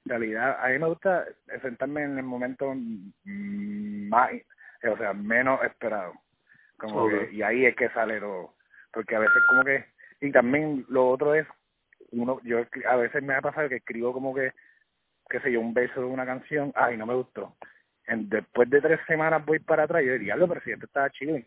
en 0.06 0.10
realidad 0.10 0.58
a 0.64 0.70
mí 0.70 0.80
me 0.80 0.88
gusta 0.88 1.26
sentarme 1.62 2.04
en 2.04 2.18
el 2.18 2.24
momento 2.24 2.74
más 3.26 4.32
o 4.90 4.98
sea 4.98 5.14
menos 5.14 5.62
esperado 5.64 6.14
como 6.92 7.10
que, 7.10 7.30
y 7.32 7.42
ahí 7.42 7.66
es 7.66 7.76
que 7.76 7.90
sale 7.90 8.20
todo 8.20 8.56
porque 8.92 9.16
a 9.16 9.20
veces 9.20 9.42
como 9.50 9.64
que 9.64 9.86
y 10.22 10.32
también 10.32 10.86
lo 10.90 11.10
otro 11.10 11.34
es 11.36 11.48
uno 12.12 12.40
yo 12.44 12.60
a 12.88 12.96
veces 12.96 13.24
me 13.24 13.34
ha 13.34 13.42
pasado 13.42 13.70
que 13.70 13.78
escribo 13.78 14.14
como 14.14 14.34
que 14.34 14.52
qué 15.30 15.40
sé 15.40 15.52
yo 15.52 15.60
un 15.60 15.74
beso 15.74 16.00
de 16.00 16.06
una 16.06 16.26
canción 16.26 16.72
ay 16.76 16.98
no 16.98 17.06
me 17.06 17.16
gustó 17.16 17.56
en, 18.08 18.30
después 18.30 18.70
de 18.70 18.82
tres 18.82 19.00
semanas 19.08 19.46
voy 19.46 19.60
para 19.60 19.84
atrás 19.84 20.04
y 20.04 20.08
yo 20.08 20.14
diría, 20.14 20.36
si 20.64 20.72
esto 20.72 20.86
estaba 20.86 21.10
chido. 21.10 21.40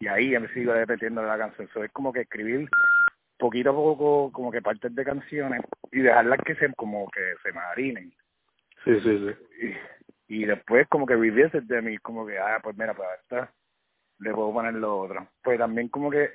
Y 0.00 0.06
ahí 0.06 0.38
me 0.38 0.48
sigo 0.48 0.72
repitiendo 0.72 1.22
la 1.22 1.38
canción. 1.38 1.68
Eso 1.68 1.84
es 1.84 1.92
como 1.92 2.12
que 2.12 2.22
escribir 2.22 2.68
poquito 3.38 3.70
a 3.70 3.74
poco 3.74 4.32
como 4.32 4.50
que 4.50 4.62
partes 4.62 4.94
de 4.94 5.04
canciones 5.04 5.62
y 5.92 6.00
dejarlas 6.00 6.40
que 6.44 6.54
se 6.56 6.72
como 6.74 7.08
que 7.10 7.34
se 7.42 7.52
marinen. 7.52 8.12
Sí, 8.84 9.00
sí, 9.00 9.18
sí. 9.58 9.76
Y, 10.28 10.42
y 10.42 10.44
después 10.44 10.86
como 10.88 11.06
que 11.06 11.16
viviese 11.16 11.60
de 11.60 11.82
mí, 11.82 11.98
como 11.98 12.26
que, 12.26 12.38
ah, 12.38 12.60
pues 12.62 12.76
mira, 12.76 12.94
pues 12.94 13.08
esta 13.22 13.52
le 14.24 14.32
puedo 14.32 14.52
poner 14.52 14.74
lo 14.74 14.98
otro. 15.00 15.28
Pues 15.42 15.58
también 15.58 15.88
como 15.88 16.10
que 16.10 16.30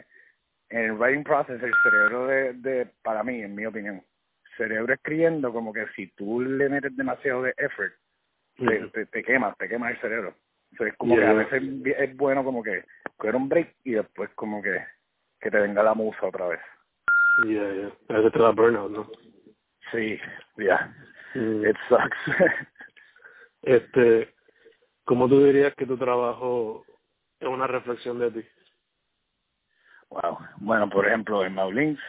en 0.69 0.85
el 0.85 0.91
writing 0.93 1.23
process 1.23 1.61
el 1.61 1.73
cerebro 1.83 2.27
de, 2.27 2.53
de 2.53 2.87
para 3.01 3.23
mí, 3.23 3.41
en 3.41 3.55
mi 3.55 3.65
opinión, 3.65 4.01
cerebro 4.55 4.93
escribiendo 4.93 5.51
como 5.51 5.73
que 5.73 5.87
si 5.95 6.07
tú 6.11 6.41
le 6.41 6.69
metes 6.69 6.95
demasiado 6.95 7.43
de 7.43 7.53
effort, 7.57 7.93
te, 8.57 9.05
te, 9.05 9.23
quema, 9.23 9.55
te 9.57 9.67
quema 9.67 9.89
el 9.89 9.99
cerebro. 9.99 10.35
Entonces, 10.71 10.95
como 10.97 11.15
que 11.15 11.25
a 11.25 11.33
veces 11.33 11.63
es 11.97 12.17
bueno 12.17 12.43
como 12.43 12.61
que 12.61 12.83
coger 13.17 13.35
un 13.35 13.49
break 13.49 13.75
y 13.83 13.91
después 13.93 14.29
como 14.35 14.61
que, 14.61 14.83
que 15.39 15.49
te 15.49 15.59
venga 15.59 15.81
la 15.81 15.93
musa 15.93 16.27
otra 16.27 16.47
vez. 16.47 16.59
Yeah, 17.47 17.73
yeah. 17.73 17.91
A 18.09 18.13
veces 18.17 18.33
te 18.33 18.39
da 18.39 18.51
burnout, 18.51 18.91
¿no? 18.91 19.09
Sí, 19.91 20.19
ya. 20.57 20.93
Yeah. 21.33 21.69
It 21.69 21.77
sucks. 21.87 22.17
este, 23.61 24.33
¿cómo 25.05 25.29
tú 25.29 25.43
dirías 25.43 25.73
que 25.75 25.85
tu 25.85 25.97
trabajo 25.97 26.83
es 27.39 27.47
una 27.47 27.67
reflexión 27.67 28.19
de 28.19 28.31
ti? 28.31 28.45
Wow. 30.09 30.39
Bueno, 30.57 30.89
por 30.89 31.07
ejemplo, 31.07 31.45
en 31.45 31.53
Maulins, 31.53 31.99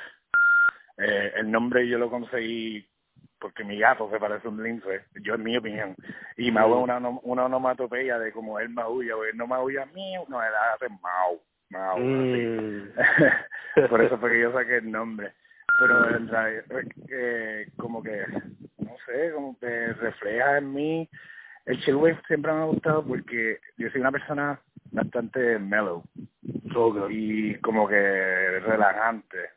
eh, 0.98 1.32
el 1.36 1.50
nombre 1.50 1.86
yo 1.86 1.98
lo 1.98 2.10
conseguí 2.10 2.86
porque 3.38 3.64
mi 3.64 3.78
gato 3.78 4.08
se 4.10 4.18
parece 4.18 4.46
a 4.46 4.50
un 4.50 4.62
lince, 4.62 5.06
yo 5.22 5.34
en 5.34 5.42
mi 5.42 5.56
opinión, 5.56 5.96
y 6.36 6.50
me 6.50 6.60
hago 6.60 6.78
una, 6.80 6.98
una 6.98 7.46
onomatopeya 7.46 8.18
de 8.18 8.32
como 8.32 8.60
él 8.60 8.68
maulla, 8.68 9.16
o 9.16 9.24
él 9.24 9.36
no 9.36 9.46
maulla 9.46 9.86
mío, 9.86 10.24
no, 10.28 10.42
él 10.42 10.52
hace 10.74 10.88
mau, 11.00 11.40
mau, 11.70 11.98
mm. 11.98 12.92
Por 13.88 14.02
eso 14.02 14.18
fue 14.18 14.32
que 14.32 14.40
yo 14.40 14.52
saqué 14.52 14.76
el 14.76 14.90
nombre. 14.90 15.32
Pero 15.78 16.16
en 16.16 16.28
realidad, 16.28 16.64
eh, 17.08 17.70
como 17.78 18.02
que, 18.02 18.26
no 18.78 18.94
sé, 19.06 19.32
como 19.32 19.58
que 19.58 19.92
refleja 19.94 20.58
en 20.58 20.74
mí, 20.74 21.08
el 21.64 21.80
chill 21.80 21.94
wave 21.94 22.20
siempre 22.26 22.52
me 22.52 22.60
ha 22.60 22.64
gustado 22.64 23.06
porque 23.06 23.58
yo 23.78 23.88
soy 23.90 24.02
una 24.02 24.12
persona 24.12 24.60
bastante 24.92 25.58
mellow 25.58 26.02
y 27.10 27.54
como 27.56 27.88
que 27.88 28.60
relajante 28.60 29.50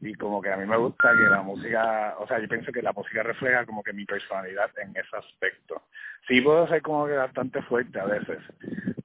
y 0.00 0.14
como 0.14 0.42
que 0.42 0.50
a 0.50 0.56
mí 0.56 0.66
me 0.66 0.76
gusta 0.76 1.10
que 1.16 1.24
la 1.30 1.42
música, 1.42 2.14
o 2.18 2.26
sea, 2.26 2.38
yo 2.38 2.48
pienso 2.48 2.70
que 2.72 2.82
la 2.82 2.92
música 2.92 3.22
refleja 3.22 3.64
como 3.64 3.82
que 3.82 3.92
mi 3.92 4.04
personalidad 4.04 4.70
en 4.78 4.90
ese 4.90 5.16
aspecto. 5.16 5.82
Sí 6.28 6.40
puedo 6.40 6.66
ser 6.68 6.82
como 6.82 7.06
que 7.06 7.14
bastante 7.14 7.62
fuerte 7.62 7.98
a 7.98 8.04
veces, 8.04 8.38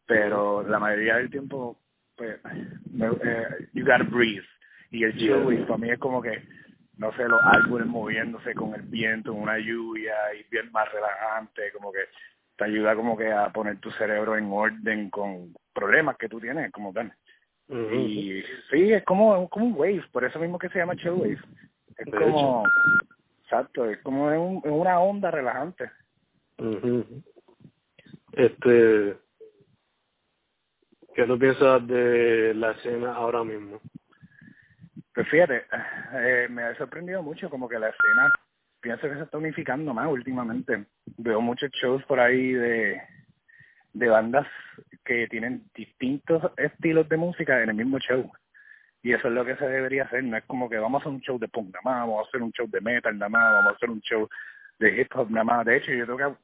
pero 0.05 0.63
la 0.67 0.79
mayoría 0.79 1.17
del 1.17 1.29
tiempo, 1.29 1.77
pues, 2.15 2.39
me, 2.91 3.07
eh, 3.07 3.69
you 3.73 3.85
gotta 3.85 4.03
breathe. 4.03 4.45
Y 4.89 5.03
el 5.05 5.17
chill 5.17 5.65
para 5.65 5.77
mí 5.77 5.89
es 5.89 5.99
como 5.99 6.21
que, 6.21 6.43
no 6.97 7.13
sé, 7.13 7.23
los 7.27 7.41
árboles 7.41 7.87
moviéndose 7.87 8.53
con 8.53 8.75
el 8.75 8.81
viento, 8.81 9.33
una 9.33 9.57
lluvia 9.57 10.13
y 10.37 10.43
bien 10.51 10.69
más 10.71 10.91
relajante, 10.91 11.71
como 11.71 11.91
que 11.93 12.01
te 12.57 12.65
ayuda 12.65 12.95
como 12.95 13.17
que 13.17 13.31
a 13.31 13.49
poner 13.49 13.79
tu 13.79 13.89
cerebro 13.91 14.35
en 14.35 14.51
orden 14.51 15.09
con 15.09 15.53
problemas 15.73 16.17
que 16.17 16.29
tú 16.29 16.39
tienes 16.39 16.71
como 16.71 16.93
tal. 16.93 17.13
Y 17.69 18.43
sí, 18.69 18.91
es 18.91 19.03
como, 19.05 19.47
como 19.49 19.67
un 19.67 19.73
wave, 19.73 20.03
por 20.11 20.25
eso 20.25 20.39
mismo 20.39 20.59
que 20.59 20.67
se 20.69 20.79
llama 20.79 20.95
chill 20.97 21.11
wave. 21.11 21.39
Es 21.97 22.11
como, 22.11 22.63
exacto, 23.43 23.89
es 23.89 23.97
como 23.99 24.25
un, 24.25 24.61
una 24.69 24.99
onda 24.99 25.31
relajante. 25.31 25.89
Este, 28.33 29.17
¿qué 31.15 31.25
tú 31.25 31.39
piensas 31.39 31.87
de 31.87 32.53
la 32.55 32.71
escena 32.71 33.13
ahora 33.13 33.43
mismo? 33.43 33.79
Pues 35.13 35.27
fíjate, 35.29 35.63
eh, 36.13 36.47
me 36.49 36.63
ha 36.63 36.75
sorprendido 36.77 37.23
mucho 37.23 37.49
como 37.49 37.69
que 37.69 37.79
la 37.79 37.89
escena, 37.89 38.31
pienso 38.81 39.07
que 39.07 39.15
se 39.15 39.23
está 39.23 39.37
unificando 39.37 39.93
más 39.93 40.07
últimamente. 40.07 40.85
Veo 41.17 41.41
muchos 41.41 41.71
shows 41.71 42.03
por 42.05 42.19
ahí 42.19 42.53
de 42.53 43.01
de 43.93 44.07
bandas 44.07 44.47
que 45.03 45.27
tienen 45.27 45.63
distintos 45.75 46.51
estilos 46.57 47.07
de 47.09 47.17
música 47.17 47.61
en 47.61 47.69
el 47.69 47.75
mismo 47.75 47.99
show. 47.99 48.31
Y 49.03 49.13
eso 49.13 49.27
es 49.27 49.33
lo 49.33 49.43
que 49.43 49.55
se 49.55 49.67
debería 49.67 50.03
hacer, 50.03 50.23
no 50.23 50.37
es 50.37 50.43
como 50.45 50.69
que 50.69 50.77
vamos 50.77 50.99
a 50.99 51.01
hacer 51.01 51.11
un 51.11 51.21
show 51.21 51.39
de 51.39 51.47
punk 51.47 51.73
nada 51.73 51.81
más, 51.83 52.07
vamos 52.07 52.25
a 52.25 52.29
hacer 52.29 52.41
un 52.41 52.51
show 52.51 52.67
de 52.69 52.81
metal 52.81 53.17
nada 53.17 53.29
más, 53.29 53.53
vamos 53.53 53.73
a 53.73 53.75
hacer 53.75 53.89
un 53.89 54.01
show 54.01 54.29
de 54.77 55.01
hip 55.01 55.15
hop 55.15 55.31
nada 55.31 55.43
más. 55.43 55.65
De 55.65 55.77
hecho, 55.77 55.91
yo 55.91 56.05
toco 56.05 56.37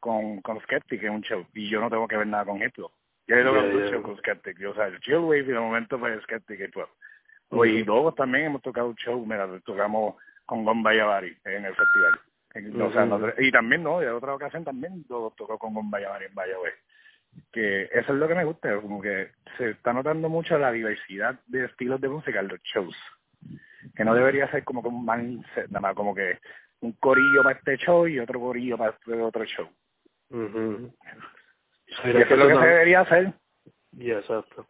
con, 0.00 0.40
con 0.40 0.60
Skeptic 0.60 1.02
en 1.04 1.12
un 1.12 1.22
show 1.22 1.46
y 1.54 1.68
yo 1.68 1.80
no 1.80 1.88
tengo 1.88 2.08
que 2.08 2.16
ver 2.16 2.26
nada 2.26 2.44
con 2.44 2.60
hip 2.60 2.72
hop. 2.78 2.90
Yo 3.28 3.36
he 3.36 3.44
tocado 3.44 3.68
un 3.68 3.88
show 3.88 4.02
con 4.02 4.18
Skeptic, 4.18 4.58
yo, 4.58 4.72
o 4.72 4.74
sea, 4.74 4.86
el 4.86 4.98
Chill 5.00 5.18
Wave 5.18 5.38
y 5.38 5.44
de 5.44 5.60
momento 5.60 5.98
fue 5.98 6.20
Skeptic 6.22 6.60
hip 6.60 6.76
hop. 6.76 7.64
Y 7.64 7.84
luego 7.84 8.12
también 8.12 8.46
hemos 8.46 8.62
tocado 8.62 8.88
un 8.88 8.96
show, 8.96 9.24
mira, 9.24 9.48
tocamos 9.64 10.16
con 10.46 10.64
Gomba 10.64 10.94
Yavari 10.94 11.36
en 11.44 11.64
el 11.64 11.74
festival. 11.74 12.88
o 12.88 12.92
sea, 12.92 13.34
y 13.38 13.52
también, 13.52 13.84
¿no? 13.84 14.00
De 14.00 14.10
otra 14.10 14.34
ocasión 14.34 14.64
también 14.64 15.04
tocó 15.04 15.58
con 15.58 15.74
Gomba 15.74 16.00
Yavari 16.00 16.26
en 16.26 16.34
Valladolid 16.34 16.72
que 17.52 17.84
eso 17.84 18.12
es 18.12 18.18
lo 18.18 18.28
que 18.28 18.34
me 18.34 18.44
gusta, 18.44 18.74
como 18.80 19.00
que 19.00 19.30
se 19.56 19.70
está 19.70 19.92
notando 19.92 20.28
mucho 20.28 20.58
la 20.58 20.72
diversidad 20.72 21.38
de 21.46 21.64
estilos 21.66 22.00
de 22.00 22.08
música 22.08 22.40
en 22.40 22.48
los 22.48 22.60
shows, 22.62 22.96
que 23.94 24.04
no 24.04 24.14
debería 24.14 24.50
ser 24.50 24.64
como 24.64 24.82
que 24.82 24.88
un 24.88 25.04
mindset, 25.04 25.68
nada 25.68 25.80
más 25.80 25.94
como 25.94 26.14
que 26.14 26.38
un 26.80 26.92
corillo 26.92 27.42
para 27.42 27.58
este 27.58 27.76
show 27.78 28.06
y 28.06 28.18
otro 28.18 28.40
corillo 28.40 28.78
para 28.78 28.92
este 28.92 29.20
otro 29.20 29.44
show. 29.44 29.68
mhm 30.30 30.92
eso 31.90 32.02
es 32.04 32.30
lo 32.30 32.48
que 32.48 32.54
se 32.54 32.66
debería 32.66 33.00
hacer. 33.00 33.32
Y 33.92 34.10
exacto. 34.10 34.66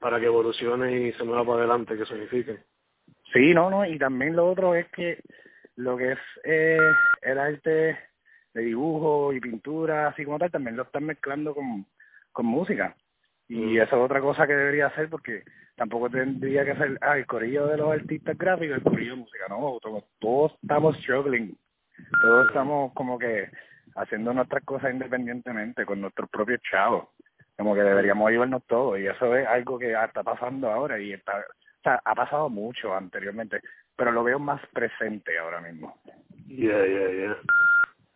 Para 0.00 0.20
que 0.20 0.26
evolucione 0.26 1.08
y 1.08 1.12
se 1.12 1.24
mueva 1.24 1.44
para 1.44 1.58
adelante, 1.60 1.96
que 1.96 2.06
signifique. 2.06 2.62
Sí, 3.32 3.54
no, 3.54 3.70
no, 3.70 3.84
y 3.84 3.98
también 3.98 4.36
lo 4.36 4.46
otro 4.46 4.74
es 4.74 4.88
que 4.90 5.22
lo 5.76 5.96
que 5.96 6.12
es 6.12 6.18
eh, 6.44 6.78
el 7.22 7.38
arte 7.38 7.98
de 8.54 8.62
dibujo 8.62 9.32
y 9.32 9.40
pintura, 9.40 10.08
así 10.08 10.24
como 10.24 10.38
tal, 10.38 10.50
también 10.50 10.76
lo 10.76 10.82
están 10.84 11.04
mezclando 11.04 11.54
con, 11.54 11.86
con 12.32 12.46
música. 12.46 12.94
Y 13.48 13.56
mm. 13.56 13.80
esa 13.82 13.96
es 13.96 14.02
otra 14.02 14.20
cosa 14.20 14.46
que 14.46 14.54
debería 14.54 14.86
hacer 14.86 15.08
porque 15.08 15.42
tampoco 15.76 16.10
tendría 16.10 16.64
que 16.64 16.76
ser 16.76 16.98
ah, 17.00 17.16
el 17.16 17.26
corillo 17.26 17.66
de 17.66 17.76
los 17.78 17.92
artistas 17.92 18.36
gráficos, 18.36 18.76
el 18.76 18.82
corillo 18.82 19.12
de 19.12 19.22
música, 19.22 19.46
no, 19.48 19.78
todos, 19.80 20.04
todos 20.18 20.52
estamos 20.62 20.96
struggling, 20.98 21.56
todos 22.20 22.48
estamos 22.48 22.92
como 22.92 23.18
que 23.18 23.48
haciendo 23.96 24.32
nuestras 24.32 24.64
cosas 24.64 24.92
independientemente 24.92 25.84
con 25.84 26.00
nuestros 26.00 26.28
propios 26.30 26.60
chavos, 26.62 27.08
como 27.56 27.74
que 27.74 27.82
deberíamos 27.82 28.28
ayudarnos 28.28 28.64
todos 28.66 28.98
y 28.98 29.06
eso 29.06 29.34
es 29.34 29.46
algo 29.46 29.78
que 29.78 29.92
está 29.92 30.22
pasando 30.22 30.70
ahora 30.70 30.98
y 31.00 31.12
está, 31.12 31.38
o 31.38 31.82
sea, 31.82 32.00
ha 32.04 32.14
pasado 32.14 32.48
mucho 32.48 32.94
anteriormente, 32.94 33.60
pero 33.96 34.12
lo 34.12 34.22
veo 34.22 34.38
más 34.38 34.60
presente 34.72 35.38
ahora 35.38 35.60
mismo. 35.60 35.98
Yeah, 36.46 36.84
yeah, 36.84 37.10
yeah. 37.10 37.36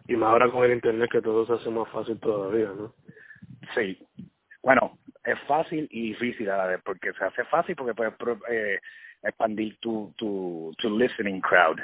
Y 0.07 0.17
más 0.17 0.31
ahora 0.31 0.51
con 0.51 0.65
el 0.65 0.73
internet 0.73 1.11
que 1.11 1.23
todo 1.23 1.47
se 1.47 1.55
hace 1.55 1.71
más 1.71 1.89
fácil 1.89 2.19
todavía, 2.21 2.71
¿no? 2.77 2.95
Sí. 3.75 4.07
Bueno, 4.63 4.99
es 5.25 5.39
fácil 5.47 5.89
y 5.91 6.09
difícil 6.09 6.51
a 6.51 6.59
la 6.59 6.67
vez, 6.67 6.81
porque 6.85 7.13
se 7.15 7.25
hace 7.25 7.45
fácil 7.45 7.75
porque 7.77 7.95
puedes 7.95 8.15
eh, 8.51 8.79
expandir 9.23 9.79
tu, 9.81 10.13
tu, 10.17 10.75
tu 10.79 10.99
listening 10.99 11.41
crowd, 11.41 11.79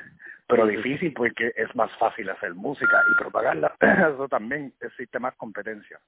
pero 0.47 0.67
difícil 0.67 1.13
porque 1.15 1.53
es 1.57 1.75
más 1.75 1.91
fácil 1.99 2.29
hacer 2.29 2.55
música 2.55 3.03
y 3.11 3.23
propagarla. 3.23 3.75
Eso 3.81 4.29
también 4.29 4.73
existe 4.81 5.19
más 5.19 5.35
competencia. 5.37 5.99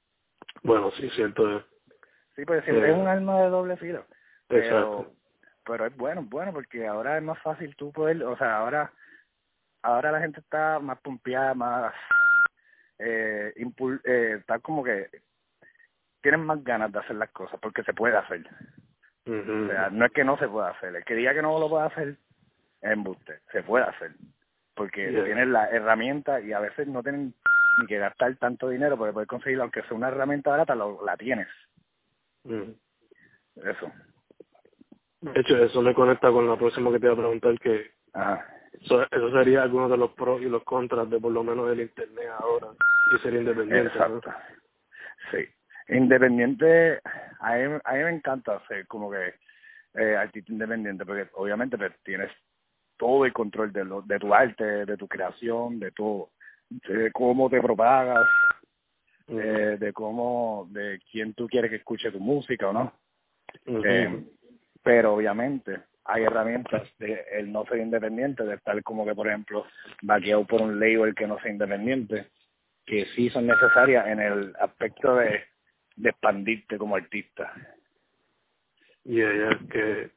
Bueno, 0.63 0.91
sí, 0.93 1.09
cierto 1.11 1.59
es. 1.59 1.65
Sí, 2.37 2.45
pues 2.45 2.65
siempre 2.65 2.91
es 2.91 2.97
un 2.97 3.07
arma 3.07 3.43
de 3.43 3.49
doble 3.49 3.77
filo. 3.77 4.05
Pero, 4.49 5.13
pero 5.65 5.87
es 5.87 5.97
bueno, 5.97 6.23
bueno, 6.29 6.53
porque 6.53 6.87
ahora 6.87 7.17
es 7.17 7.23
más 7.23 7.39
fácil 7.41 7.75
tú 7.77 7.93
poder, 7.93 8.23
o 8.25 8.37
sea, 8.37 8.59
ahora 8.59 8.93
ahora 9.83 10.13
la 10.13 10.21
gente 10.21 10.41
está 10.41 10.79
más 10.79 10.99
pompeada, 11.01 11.55
más 11.55 11.93
eh, 12.99 13.53
impul 13.57 14.01
eh, 14.05 14.37
está 14.39 14.59
como 14.61 14.83
que 14.85 15.09
tienen 16.21 16.45
más 16.45 16.63
ganas 16.63 16.93
de 16.93 17.01
hacer 17.01 17.17
las 17.17 17.31
cosas 17.31 17.59
porque 17.61 17.83
se 17.83 17.93
puede 17.93 18.17
hacer. 18.17 18.47
O 19.27 19.69
sea, 19.69 19.89
no 19.91 20.05
es 20.05 20.13
que 20.13 20.25
no 20.25 20.37
se 20.37 20.49
pueda 20.49 20.71
hacer, 20.71 20.95
el 20.97 21.05
que 21.05 21.15
diga 21.15 21.35
que 21.35 21.43
no 21.43 21.59
lo 21.59 21.69
puede 21.69 21.87
hacer 21.87 22.09
es 22.09 22.91
embuste, 22.91 23.39
se 23.53 23.63
puede 23.63 23.85
hacer, 23.85 24.13
porque 24.75 25.07
tienes 25.09 25.47
la 25.47 25.69
herramienta 25.71 26.41
y 26.41 26.53
a 26.53 26.59
veces 26.59 26.89
no 26.89 27.03
tienen 27.03 27.33
ni 27.79 27.87
que 27.87 27.99
gastar 27.99 28.35
tanto 28.37 28.69
dinero 28.69 28.97
porque 28.97 29.13
puedes 29.13 29.29
conseguirlo, 29.29 29.63
aunque 29.63 29.83
sea 29.83 29.97
una 29.97 30.09
herramienta 30.09 30.51
barata, 30.51 30.75
lo, 30.75 31.05
la 31.05 31.17
tienes. 31.17 31.49
Eso. 32.45 33.93
De 35.21 35.41
hecho, 35.41 35.57
eso 35.57 35.81
me 35.83 35.95
conecta 35.95 36.33
con 36.33 36.49
la 36.49 36.57
próxima 36.57 36.91
que 36.91 36.99
te 36.99 37.07
voy 37.07 37.15
a 37.15 37.21
preguntar, 37.21 37.59
que 37.61 37.93
Eso, 38.73 39.03
eso 39.03 39.31
sería 39.33 39.63
alguno 39.63 39.89
de 39.89 39.97
los 39.97 40.11
pros 40.13 40.41
y 40.43 40.47
los 40.47 40.63
contras 40.65 41.09
de 41.11 41.21
por 41.21 41.33
lo 41.33 41.45
menos 41.45 41.71
el 41.71 41.81
Internet 41.81 42.29
ahora 42.39 42.69
y 43.15 43.23
ser 43.23 43.35
independiente. 43.35 43.89
Exacto. 43.89 44.33
Sí. 45.31 45.39
Independiente, 45.89 47.01
a 47.41 47.55
mí, 47.57 47.79
a 47.85 47.93
mí 47.93 48.05
me 48.05 48.11
encanta 48.11 48.63
ser 48.67 48.87
como 48.87 49.11
que 49.11 49.35
eh, 49.95 50.17
artista 50.17 50.53
independiente, 50.53 51.05
porque 51.05 51.29
obviamente 51.35 51.77
pues, 51.77 51.93
tienes 52.03 52.31
todo 52.97 53.25
el 53.25 53.33
control 53.33 53.73
de, 53.73 53.85
lo, 53.85 54.03
de 54.03 54.19
tu 54.19 54.33
arte, 54.33 54.87
de 54.87 54.97
tu 54.97 55.07
creación, 55.09 55.79
de 55.79 55.91
todo, 55.91 56.31
de 56.69 57.11
cómo 57.13 57.51
te 57.51 57.61
propagas, 57.61 58.27
eh, 59.29 59.77
de 59.79 59.93
cómo, 59.93 60.69
de 60.71 61.01
quién 61.11 61.35
tú 61.35 61.47
quieres 61.47 61.71
que 61.71 61.77
escuche 61.77 62.11
tu 62.11 62.21
música 62.21 62.69
o 62.69 62.73
no. 62.73 62.93
eh, 63.67 64.25
pero 64.83 65.15
obviamente 65.15 65.81
hay 66.05 66.25
herramientas 66.25 66.83
de 66.99 67.25
el 67.33 67.53
no 67.53 67.65
ser 67.67 67.79
independiente, 67.79 68.45
de 68.45 68.55
estar 68.55 68.83
como 68.83 69.05
que, 69.07 69.15
por 69.15 69.29
ejemplo, 69.29 69.67
vaqueado 70.03 70.45
por 70.47 70.63
un 70.63 70.81
label 70.81 71.15
que 71.15 71.27
no 71.27 71.39
sea 71.41 71.53
independiente, 71.53 72.27
que 72.85 73.07
sí 73.15 73.31
son 73.31 73.47
necesarias 73.47 74.07
en 74.09 74.21
el 74.21 74.55
aspecto 74.61 75.17
de 75.17 75.43
de 75.97 76.11
expandirte 76.11 76.79
como 76.79 76.97
artista. 76.97 77.53
y 79.05 79.17
yeah, 79.17 79.59
que 79.71 80.11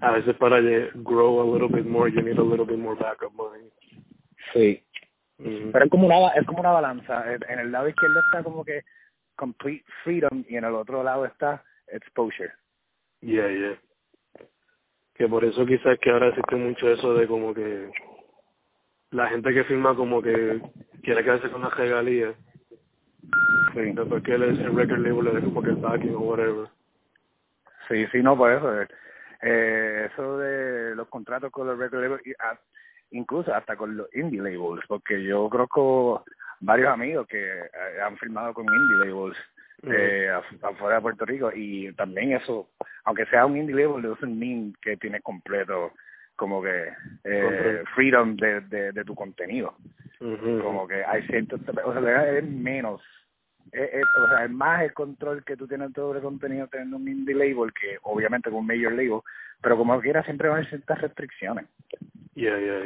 a 0.00 0.12
veces 0.12 0.36
para 0.36 0.60
grow 0.94 1.40
a 1.40 1.44
little 1.44 1.68
bit 1.68 1.86
more, 1.86 2.10
you 2.10 2.22
need 2.22 2.38
a 2.38 2.42
little 2.42 2.66
bit 2.66 2.78
more 2.78 2.96
backup 2.96 3.32
money. 3.34 3.70
Sí. 4.52 4.82
Mm-hmm. 5.38 5.72
Pero 5.72 5.84
es 5.84 5.90
como 5.90 6.06
una 6.06 6.28
es 6.28 6.46
como 6.46 6.60
una 6.60 6.70
balanza. 6.70 7.24
En 7.48 7.58
el 7.58 7.72
lado 7.72 7.88
izquierdo 7.88 8.20
está 8.20 8.42
como 8.42 8.64
que 8.64 8.82
complete 9.36 9.84
freedom 10.02 10.44
y 10.48 10.56
en 10.56 10.64
el 10.64 10.74
otro 10.74 11.02
lado 11.02 11.24
está 11.24 11.62
exposure. 11.88 12.52
Yeah, 13.20 13.48
yeah. 13.48 13.78
Que 15.14 15.28
por 15.28 15.44
eso 15.44 15.64
quizás 15.64 15.98
que 16.00 16.10
ahora 16.10 16.28
existe 16.28 16.56
mucho 16.56 16.88
eso 16.88 17.14
de 17.14 17.26
como 17.26 17.54
que 17.54 17.90
la 19.10 19.28
gente 19.28 19.54
que 19.54 19.64
firma 19.64 19.94
como 19.94 20.20
que 20.20 20.60
quiere 21.02 21.22
quedarse 21.22 21.50
con 21.50 21.62
las 21.62 21.76
regalías 21.76 22.34
Sí. 23.74 23.92
Después 23.92 24.22
que 24.22 24.34
el 24.34 24.76
record 24.76 25.00
label 25.00 25.34
le 25.34 25.40
como 25.40 25.62
que 25.62 25.70
el 25.70 25.76
backing 25.76 26.14
o 26.14 26.20
whatever. 26.20 26.68
Sí, 27.88 28.06
sí, 28.12 28.22
no, 28.22 28.36
por 28.36 28.52
eso. 28.52 28.82
Eh, 29.42 30.08
eso 30.12 30.38
de 30.38 30.94
los 30.94 31.08
contratos 31.08 31.50
con 31.50 31.66
los 31.66 31.78
record 31.78 32.02
labels, 32.02 32.22
incluso 33.10 33.52
hasta 33.52 33.76
con 33.76 33.96
los 33.96 34.14
indie 34.14 34.40
labels, 34.40 34.84
porque 34.86 35.22
yo 35.22 35.50
conozco 35.50 36.24
varios 36.60 36.88
amigos 36.88 37.26
que 37.26 37.42
eh, 37.42 38.00
han 38.02 38.16
firmado 38.16 38.54
con 38.54 38.64
indie 38.64 39.06
labels 39.06 39.36
eh, 39.86 40.30
afuera 40.62 40.96
de 40.96 41.02
Puerto 41.02 41.24
Rico 41.24 41.50
y 41.54 41.92
también 41.94 42.32
eso, 42.32 42.70
aunque 43.04 43.26
sea 43.26 43.46
un 43.46 43.56
indie 43.56 43.74
label, 43.74 44.12
es 44.12 44.22
un 44.22 44.38
mean 44.38 44.74
que 44.80 44.96
tiene 44.96 45.20
completo 45.20 45.92
como 46.36 46.62
que 46.62 46.88
eh, 47.24 47.82
freedom 47.94 48.36
de, 48.36 48.60
de, 48.62 48.92
de 48.92 49.04
tu 49.04 49.14
contenido. 49.14 49.76
Como 50.18 50.88
que 50.88 51.04
hay 51.04 51.22
ciertos, 51.26 51.60
o 51.84 51.92
sea, 51.92 52.38
es 52.38 52.44
menos 52.44 53.02
es, 53.72 54.04
o 54.04 54.28
sea, 54.28 54.44
es 54.44 54.50
más 54.50 54.82
el 54.82 54.92
control 54.92 55.44
que 55.44 55.56
tú 55.56 55.66
tienes 55.66 55.92
sobre 55.92 56.20
contenido 56.20 56.68
teniendo 56.68 56.96
un 56.96 57.08
indie 57.08 57.34
label 57.34 57.72
que 57.72 57.98
obviamente 58.02 58.50
con 58.50 58.60
un 58.60 58.66
major 58.66 58.92
label, 58.92 59.20
pero 59.60 59.76
como 59.76 60.00
quiera 60.00 60.22
siempre 60.22 60.48
van 60.48 60.56
a 60.56 60.58
haber 60.60 60.70
ciertas 60.70 61.00
restricciones. 61.00 61.66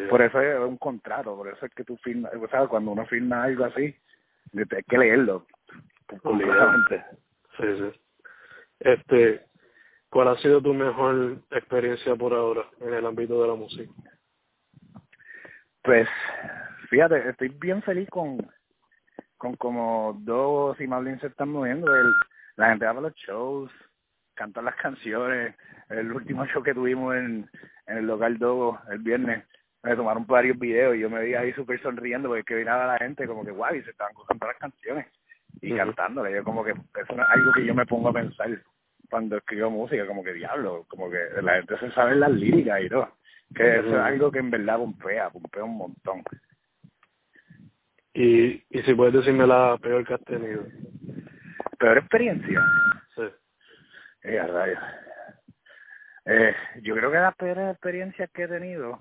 Por 0.09 0.23
eso 0.23 0.41
es 0.41 0.59
un 0.61 0.79
contrato, 0.79 1.37
por 1.37 1.49
eso 1.49 1.67
es 1.67 1.75
que 1.75 1.85
tú 1.85 1.97
firmas, 1.99 2.33
¿sabes? 2.51 2.69
Cuando 2.69 2.91
uno 2.93 3.07
firma 3.07 3.45
algo 3.45 3.65
así, 3.65 3.95
hay 4.55 4.83
que 4.89 4.99
leerlo 4.99 5.47
completamente. 6.23 7.05
Sí, 7.57 7.65
sí. 7.77 8.01
Este, 8.81 9.47
¿cuál 10.11 10.29
ha 10.29 10.37
sido 10.37 10.63
tu 10.63 10.73
mejor 10.73 11.39
experiencia 11.51 12.15
por 12.17 12.33
ahora 12.33 12.65
en 12.81 12.95
el 12.95 13.07
ámbito 13.07 13.43
de 13.43 13.49
la 13.49 13.55
música? 13.55 13.93
Pues, 15.83 16.09
fíjate, 16.91 17.29
estoy 17.29 17.49
bien 17.49 17.83
feliz 17.83 18.09
con 18.11 18.39
con 19.39 19.55
como 19.55 20.19
dos 20.21 20.81
y 20.81 20.87
Marlin 20.87 21.19
se 21.21 21.29
están 21.29 21.51
moviendo. 21.51 21.95
El, 21.95 22.13
la 22.57 22.71
gente 22.71 22.85
va 22.85 22.91
a 22.91 22.95
los 22.95 23.15
shows, 23.15 23.71
cantan 24.35 24.65
las 24.65 24.75
canciones. 24.77 25.55
El 25.89 26.13
último 26.13 26.45
show 26.47 26.63
que 26.63 26.75
tuvimos 26.75 27.15
en, 27.15 27.49
en 27.87 27.99
el 27.99 28.07
local 28.07 28.37
Dogo 28.39 28.79
el 28.91 28.99
viernes, 28.99 29.45
me 29.83 29.95
tomaron 29.95 30.27
varios 30.27 30.59
videos 30.59 30.97
y 30.97 31.01
yo 31.01 31.09
me 31.09 31.25
vi 31.25 31.35
ahí 31.35 31.53
súper 31.53 31.81
sonriendo 31.81 32.29
porque 32.29 32.43
que 32.43 32.65
la 32.65 32.99
gente 32.99 33.27
como 33.27 33.45
que 33.45 33.53
guay, 33.53 33.83
se 33.83 33.91
estaban 33.91 34.13
gustando 34.15 34.47
las 34.47 34.59
canciones 34.59 35.07
y 35.61 35.77
cantándole. 35.77 36.33
Yo 36.35 36.45
como 36.45 36.65
que 36.65 36.71
es 36.73 37.11
algo 37.11 37.53
que 37.53 37.65
yo 37.65 37.75
me 37.75 37.87
pongo 37.87 38.09
a 38.09 38.13
pensar 38.13 38.49
cuando 39.11 39.39
escribo 39.39 39.71
música, 39.71 40.07
como 40.07 40.23
que 40.23 40.35
diablo, 40.35 40.85
como 40.89 41.11
que 41.11 41.19
la 41.43 41.55
gente 41.55 41.79
se 41.79 41.91
sabe 41.93 42.17
las 42.17 42.31
líricas 42.31 42.81
y 42.83 42.89
todo. 42.89 43.09
Que 43.55 43.79
eso 43.79 43.89
es 43.89 43.95
algo 43.95 44.31
que 44.31 44.41
en 44.41 44.51
verdad 44.51 44.77
pompea, 44.77 45.31
pompea 45.31 45.65
un 45.65 45.79
montón. 45.79 46.23
Y, 48.13 48.63
y 48.69 48.83
si 48.85 48.95
puedes 48.95 49.15
decirme 49.15 49.47
la 49.47 49.79
peor 49.81 50.07
que 50.07 50.15
has 50.15 50.25
tenido. 50.25 50.65
¿Peor 51.79 51.99
experiencia? 51.99 52.63
Sí. 53.15 53.23
Eh, 54.23 54.43
rayos. 54.43 54.83
Eh, 56.27 56.55
yo 56.83 56.95
creo 56.95 57.11
que 57.11 57.17
las 57.17 57.35
peores 57.37 57.71
experiencias 57.71 58.31
que 58.33 58.43
he 58.43 58.49
tenido 58.49 59.01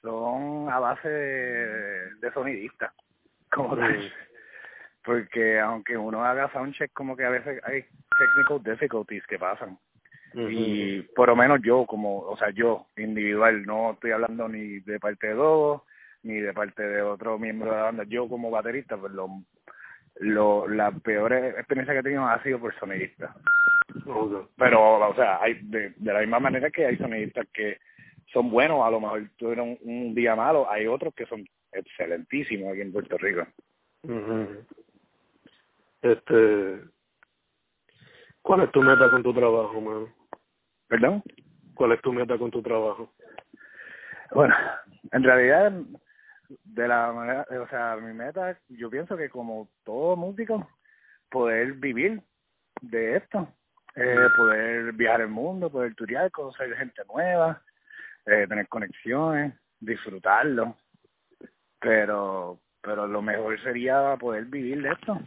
son 0.00 0.70
a 0.70 0.78
base 0.78 1.08
de, 1.08 2.14
de 2.14 2.32
sonidista, 2.32 2.94
como 3.50 3.76
tal. 3.76 4.10
Porque 5.04 5.58
aunque 5.58 5.96
uno 5.96 6.24
haga 6.24 6.50
soundcheck, 6.52 6.92
como 6.92 7.16
que 7.16 7.24
a 7.24 7.30
veces 7.30 7.60
hay 7.64 7.84
technical 8.18 8.62
difficulties 8.62 9.26
que 9.26 9.38
pasan. 9.38 9.78
Y 10.34 11.02
por 11.16 11.28
lo 11.28 11.36
menos 11.36 11.60
yo, 11.62 11.86
como, 11.86 12.18
o 12.20 12.36
sea, 12.36 12.50
yo 12.50 12.86
individual, 12.96 13.64
no 13.64 13.92
estoy 13.92 14.10
hablando 14.10 14.48
ni 14.48 14.80
de 14.80 15.00
parte 15.00 15.28
de 15.28 15.34
dos 15.34 15.82
ni 16.22 16.40
de 16.40 16.52
parte 16.52 16.82
de 16.82 17.00
otro 17.00 17.38
miembro 17.38 17.70
de 17.70 17.76
la 17.76 17.84
banda. 17.84 18.04
Yo 18.04 18.28
como 18.28 18.50
baterista, 18.50 18.96
pues 18.96 19.12
lo, 19.12 19.28
lo 20.16 20.68
la 20.68 20.90
peor 20.90 21.32
experiencia 21.32 21.94
que 21.94 22.00
he 22.00 22.02
tenido 22.02 22.26
ha 22.26 22.42
sido 22.42 22.58
por 22.58 22.78
sonidista. 22.78 23.34
Pero, 24.56 25.08
o 25.08 25.14
sea, 25.14 25.40
hay 25.40 25.54
de, 25.62 25.94
de 25.96 26.12
la 26.12 26.20
misma 26.20 26.40
manera 26.40 26.70
que 26.70 26.86
hay 26.86 26.96
sonidistas 26.96 27.46
que 27.52 27.78
son 28.32 28.50
buenos, 28.50 28.84
a 28.84 28.90
lo 28.90 29.00
mejor 29.00 29.30
tuvieron 29.36 29.78
un 29.82 30.14
día 30.14 30.36
malo, 30.36 30.70
hay 30.70 30.86
otros 30.86 31.14
que 31.14 31.26
son 31.26 31.46
excelentísimos 31.72 32.72
aquí 32.72 32.82
en 32.82 32.92
Puerto 32.92 33.16
Rico. 33.16 33.46
Este, 36.02 36.80
¿cuál 38.42 38.62
es 38.62 38.72
tu 38.72 38.82
meta 38.82 39.10
con 39.10 39.22
tu 39.22 39.34
trabajo, 39.34 39.80
man? 39.80 40.06
¿Perdón? 40.86 41.22
¿Cuál 41.74 41.92
es 41.92 42.02
tu 42.02 42.12
meta 42.12 42.38
con 42.38 42.50
tu 42.50 42.62
trabajo? 42.62 43.12
Bueno, 44.32 44.54
en 45.10 45.22
realidad 45.22 45.72
de 46.64 46.88
la 46.88 47.12
manera, 47.12 47.46
o 47.62 47.68
sea, 47.68 47.96
mi 47.96 48.14
meta, 48.14 48.58
yo 48.68 48.88
pienso 48.90 49.16
que 49.16 49.28
como 49.28 49.68
todo 49.84 50.16
músico, 50.16 50.68
poder 51.30 51.72
vivir 51.74 52.22
de 52.80 53.16
esto, 53.16 53.48
eh, 53.96 54.28
poder 54.36 54.92
viajar 54.92 55.22
el 55.22 55.28
mundo, 55.28 55.70
poder 55.70 55.94
turear, 55.94 56.30
conocer 56.30 56.74
gente 56.76 57.02
nueva, 57.12 57.60
eh, 58.26 58.46
tener 58.48 58.68
conexiones, 58.68 59.54
disfrutarlo, 59.80 60.76
pero 61.80 62.60
pero 62.80 63.06
lo 63.06 63.20
mejor 63.20 63.60
sería 63.62 64.16
poder 64.18 64.44
vivir 64.44 64.80
de 64.82 64.90
esto 64.90 65.20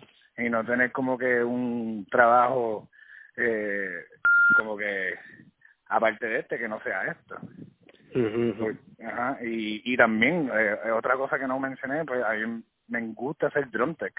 y 0.45 0.49
no 0.49 0.63
tener 0.65 0.91
como 0.91 1.17
que 1.17 1.43
un 1.43 2.07
trabajo 2.09 2.89
eh, 3.37 4.05
como 4.57 4.77
que 4.77 5.13
aparte 5.87 6.25
de 6.27 6.39
este 6.39 6.57
que 6.57 6.67
no 6.67 6.81
sea 6.81 7.05
esto 7.05 7.39
Ajá, 9.05 9.37
y, 9.41 9.81
y 9.85 9.97
también, 9.97 10.49
eh, 10.53 10.75
eh, 10.85 10.91
otra 10.91 11.15
cosa 11.15 11.39
que 11.39 11.47
no 11.47 11.59
mencioné, 11.59 12.03
pues 12.05 12.23
a 12.23 12.33
mí 12.33 12.63
me 12.87 13.01
gusta 13.13 13.47
hacer 13.47 13.69
drum 13.71 13.95
tech. 13.95 14.13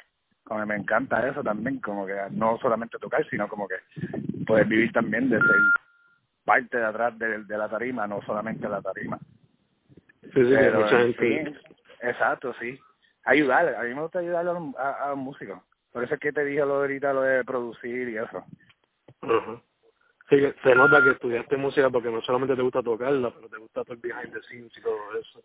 Como 0.45 0.65
me 0.67 0.77
encanta 0.77 1.29
eso 1.29 1.43
también, 1.43 1.79
como 1.81 2.07
que 2.07 2.17
no 2.31 2.59
solamente 2.59 2.99
tocar, 2.99 3.25
sino 3.29 3.47
como 3.49 3.69
que 3.69 3.77
poder 4.45 4.67
vivir 4.67 4.93
también 4.93 5.29
de 5.29 5.39
ser 5.39 5.57
parte 6.45 6.79
de 6.79 6.85
atrás 6.85 7.17
de, 7.19 7.45
de 7.45 7.59
la 7.59 7.69
tarima, 7.69 8.07
no 8.07 8.21
solamente 8.23 8.69
la 8.69 8.83
tarima. 8.83 9.19
Sí, 10.35 10.43
sí, 11.19 11.55
exacto, 12.01 12.55
sí. 12.61 12.79
Ayudar, 13.25 13.75
a 13.77 13.83
mí 13.83 13.95
me 13.95 14.03
gusta 14.03 14.19
ayudar 14.19 14.47
a, 14.47 14.91
a, 15.05 15.09
los 15.11 15.19
músicos. 15.19 15.61
Por 15.92 16.05
eso 16.05 16.14
es 16.14 16.20
que 16.20 16.33
te 16.33 16.44
dije 16.44 16.61
lo 16.61 16.78
de 16.78 16.81
ahorita, 16.81 17.12
lo 17.12 17.22
de 17.22 17.44
producir 17.44 18.09
y 18.09 18.16
eso. 18.16 18.44
Ajá 19.22 19.62
se 20.62 20.74
nota 20.74 21.02
que 21.02 21.11
estudiaste 21.11 21.57
música 21.57 21.90
porque 21.90 22.11
no 22.11 22.22
solamente 22.22 22.57
te 22.57 22.62
gusta 22.62 22.83
tocarla, 22.83 23.31
pero 23.35 23.48
te 23.48 23.59
gusta 23.59 23.85
todo 23.85 23.94
el 23.94 24.00
behind 24.00 24.33
the 24.33 24.42
scenes 24.42 24.72
y 24.76 24.81
todo 24.81 24.96
eso. 25.20 25.42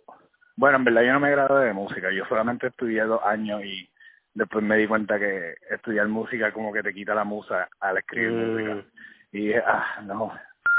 Bueno, 0.55 0.77
en 0.77 0.83
verdad 0.86 1.01
yo 1.03 1.13
no 1.13 1.19
me 1.19 1.31
gradué 1.31 1.65
de 1.65 1.73
música, 1.73 2.12
yo 2.12 2.25
solamente 2.25 2.67
estudié 2.67 3.01
dos 3.03 3.21
años 3.23 3.63
y 3.63 3.89
después 4.33 4.63
me 4.63 4.77
di 4.77 4.88
cuenta 4.88 5.19
que 5.19 5.55
estudiar 5.69 6.07
música 6.07 6.51
como 6.53 6.71
que 6.71 6.83
te 6.83 6.93
quita 6.93 7.13
la 7.13 7.25
musa 7.25 7.67
al 7.79 7.97
escribir 7.97 8.31
mm. 8.31 8.51
música. 8.51 8.86
Y 9.33 9.47
dije, 9.47 9.63
ah, 9.65 10.01
no, 10.03 10.31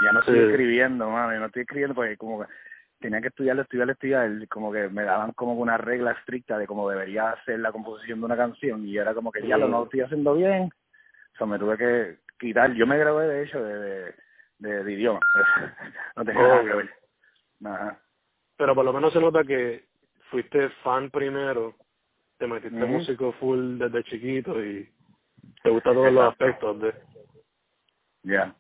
Ya 0.05 0.13
no 0.13 0.21
estoy 0.21 0.39
escribiendo, 0.39 1.11
mano, 1.11 1.35
yo 1.35 1.41
no 1.41 1.47
estoy 1.47 1.63
escribiendo 1.63 1.95
porque 1.95 2.17
como 2.17 2.41
que 2.41 2.47
tenía 2.99 3.21
que 3.21 3.29
estudiar, 3.29 3.59
estudiar, 3.59 3.91
estudiar, 3.91 4.49
como 4.49 4.73
que 4.73 4.89
me 4.89 5.05
daban 5.05 5.33
como 5.33 5.55
una 5.55 5.77
regla 5.79 6.13
estricta 6.13 6.59
de 6.59 6.67
cómo 6.67 6.89
debería 6.89 7.37
ser 7.45 7.61
la 7.61 7.73
composición 7.73 8.21
de 8.21 8.27
una 8.27 8.37
canción 8.37 8.87
y 8.87 8.97
era 8.97 9.15
como 9.15 9.31
que 9.31 9.47
ya 9.47 9.57
lo 9.57 9.69
no 9.69 9.85
estoy 9.85 10.01
haciendo 10.01 10.35
bien, 10.35 10.65
o 10.65 11.37
sea, 11.37 11.47
me 11.47 11.59
tuve 11.59 11.77
que 11.77 12.19
quitar, 12.39 12.73
yo 12.75 12.87
me 12.87 12.99
gradué 12.99 13.27
de 13.29 13.45
hecho 13.45 13.63
de, 13.63 14.15
de, 14.59 14.85
de, 14.85 14.93
idioma, 14.93 15.21
no 16.17 16.25
tenía 16.25 16.43
nada 16.43 16.63
que 16.63 16.75
ver. 16.75 16.91
Ajá. 17.65 18.01
Pero 18.57 18.75
por 18.75 18.85
lo 18.85 18.93
menos 18.93 19.13
se 19.13 19.21
nota 19.21 19.45
que 19.45 19.85
fuiste 20.31 20.69
fan 20.83 21.11
primero, 21.11 21.77
te 22.39 22.47
metiste 22.47 22.85
músico 22.85 23.33
full 23.33 23.79
desde 23.79 24.05
chiquito 24.05 24.63
y 24.63 24.89
te 25.63 25.71
gustan 25.71 25.95
todos 25.95 26.13
los 26.13 26.29
aspectos 26.31 26.81
de... 26.81 26.95
Ya. 28.23 28.55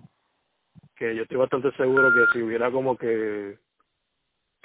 Que 0.97 1.15
yo 1.15 1.23
estoy 1.23 1.37
bastante 1.37 1.71
seguro 1.73 2.11
que 2.13 2.33
si 2.33 2.43
hubiera 2.43 2.71
como 2.71 2.97
que 2.97 3.59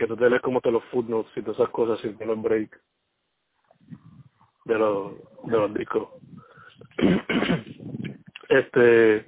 que 0.04 0.08
tú 0.08 0.18
te 0.18 0.30
lees 0.30 0.42
como 0.42 0.60
te 0.60 0.70
los 0.70 0.84
footnotes 0.86 1.32
y 1.38 1.42
todas 1.42 1.58
esas 1.58 1.70
cosas 1.70 1.98
sin 2.02 2.18
los 2.28 2.42
break 2.42 2.78
de 4.66 4.78
los 4.78 5.13
de 5.46 5.58
los 5.58 5.74
discos. 5.74 6.10
Este 8.50 9.26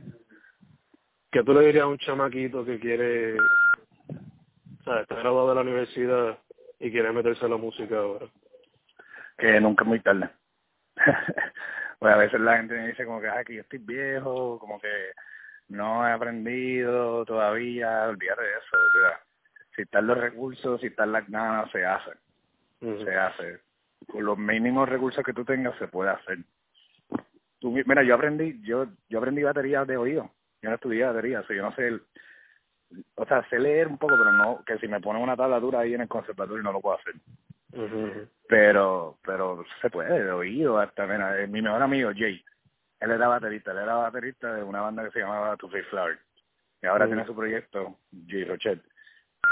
que 1.31 1.43
tú 1.43 1.53
le 1.53 1.67
dirías 1.67 1.85
a 1.85 1.87
un 1.87 1.97
chamaquito 1.97 2.65
que 2.65 2.77
quiere 2.77 3.39
o 3.39 4.83
sea 4.83 4.99
está 4.99 5.15
graduado 5.15 5.49
de 5.49 5.55
la 5.55 5.61
universidad 5.61 6.39
y 6.77 6.91
quiere 6.91 7.13
meterse 7.13 7.45
a 7.45 7.49
la 7.49 7.57
música 7.57 7.97
ahora. 7.97 8.27
Que 9.37 9.61
nunca 9.61 9.85
es 9.85 9.87
muy 9.87 10.01
tarde. 10.01 10.29
Pues 11.97 12.13
a 12.13 12.17
veces 12.17 12.41
la 12.41 12.57
gente 12.57 12.75
me 12.75 12.89
dice 12.89 13.05
como 13.05 13.21
que 13.21 13.29
que 13.47 13.55
yo 13.55 13.61
estoy 13.61 13.79
viejo 13.79 14.59
como 14.59 14.77
que 14.81 15.13
no 15.69 16.05
he 16.05 16.11
aprendido 16.11 17.23
todavía 17.23 18.09
olvídate 18.09 18.43
de 18.43 18.51
eso 18.51 19.24
si 19.75 19.81
están 19.81 20.07
los 20.07 20.17
recursos, 20.17 20.79
si 20.81 20.87
están 20.87 21.11
las 21.11 21.27
ganas, 21.29 21.69
se 21.71 21.85
hace. 21.85 22.11
Se 22.79 23.15
hace. 23.15 23.59
Con 24.07 24.23
los 24.25 24.37
mínimos 24.37 24.87
recursos 24.87 25.23
que 25.23 25.33
tú 25.33 25.43
tengas, 25.43 25.77
se 25.77 25.87
puede 25.87 26.11
hacer. 26.11 26.39
Tú, 27.59 27.71
mira, 27.71 28.03
yo 28.03 28.15
aprendí, 28.15 28.61
yo 28.61 28.87
yo 29.09 29.19
aprendí 29.19 29.43
batería 29.43 29.85
de 29.85 29.97
oído. 29.97 30.31
Yo 30.61 30.69
no 30.69 30.75
estudié 30.75 31.05
batería, 31.05 31.39
o 31.39 31.45
sea, 31.45 31.55
yo 31.55 31.63
no 31.63 31.75
sé, 31.75 31.99
o 33.15 33.25
sea, 33.25 33.47
sé 33.49 33.59
leer 33.59 33.87
un 33.87 33.97
poco, 33.97 34.15
pero 34.17 34.31
no, 34.31 34.63
que 34.65 34.77
si 34.77 34.87
me 34.87 35.01
ponen 35.01 35.21
una 35.21 35.35
tablatura 35.35 35.79
ahí 35.79 35.93
en 35.93 36.01
el 36.01 36.07
conservatorio 36.07 36.63
no 36.63 36.71
lo 36.71 36.81
puedo 36.81 36.97
hacer. 36.97 37.15
Pero, 38.47 39.17
pero 39.25 39.65
se 39.81 39.89
puede, 39.89 40.23
de 40.23 40.31
oído 40.31 40.77
hasta, 40.79 41.05
mira, 41.05 41.41
eh, 41.41 41.47
mi 41.47 41.61
mejor 41.61 41.81
amigo, 41.81 42.11
Jay, 42.15 42.43
él 42.99 43.11
era 43.11 43.27
baterista, 43.27 43.71
él 43.71 43.79
era 43.79 43.95
baterista 43.95 44.53
de 44.53 44.63
una 44.63 44.81
banda 44.81 45.03
que 45.05 45.11
se 45.11 45.19
llamaba 45.19 45.57
Two 45.57 45.69
Face 45.69 45.83
Flower. 45.85 46.17
Y 46.81 46.85
ahora 46.85 47.07
tiene 47.07 47.25
su 47.25 47.35
proyecto, 47.35 47.97
Jay 48.27 48.43
Rochet 48.45 48.81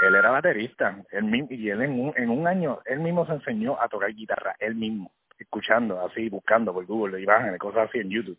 él 0.02 0.16
era 0.16 0.32
baterista, 0.32 1.04
él 1.12 1.48
y 1.50 1.70
él 1.70 1.82
en 1.82 2.00
un, 2.00 2.14
en 2.16 2.30
un 2.30 2.48
año, 2.48 2.80
él 2.86 3.00
mismo 3.00 3.26
se 3.26 3.34
enseñó 3.34 3.80
a 3.80 3.88
tocar 3.88 4.14
guitarra, 4.14 4.56
él 4.60 4.76
mismo, 4.76 5.12
escuchando, 5.38 6.06
así, 6.06 6.30
buscando 6.30 6.74
por 6.74 6.86
Google, 6.86 7.22
imágenes, 7.22 7.60
cosas 7.60 7.90
así 7.90 8.00
en 8.00 8.10
YouTube. 8.10 8.38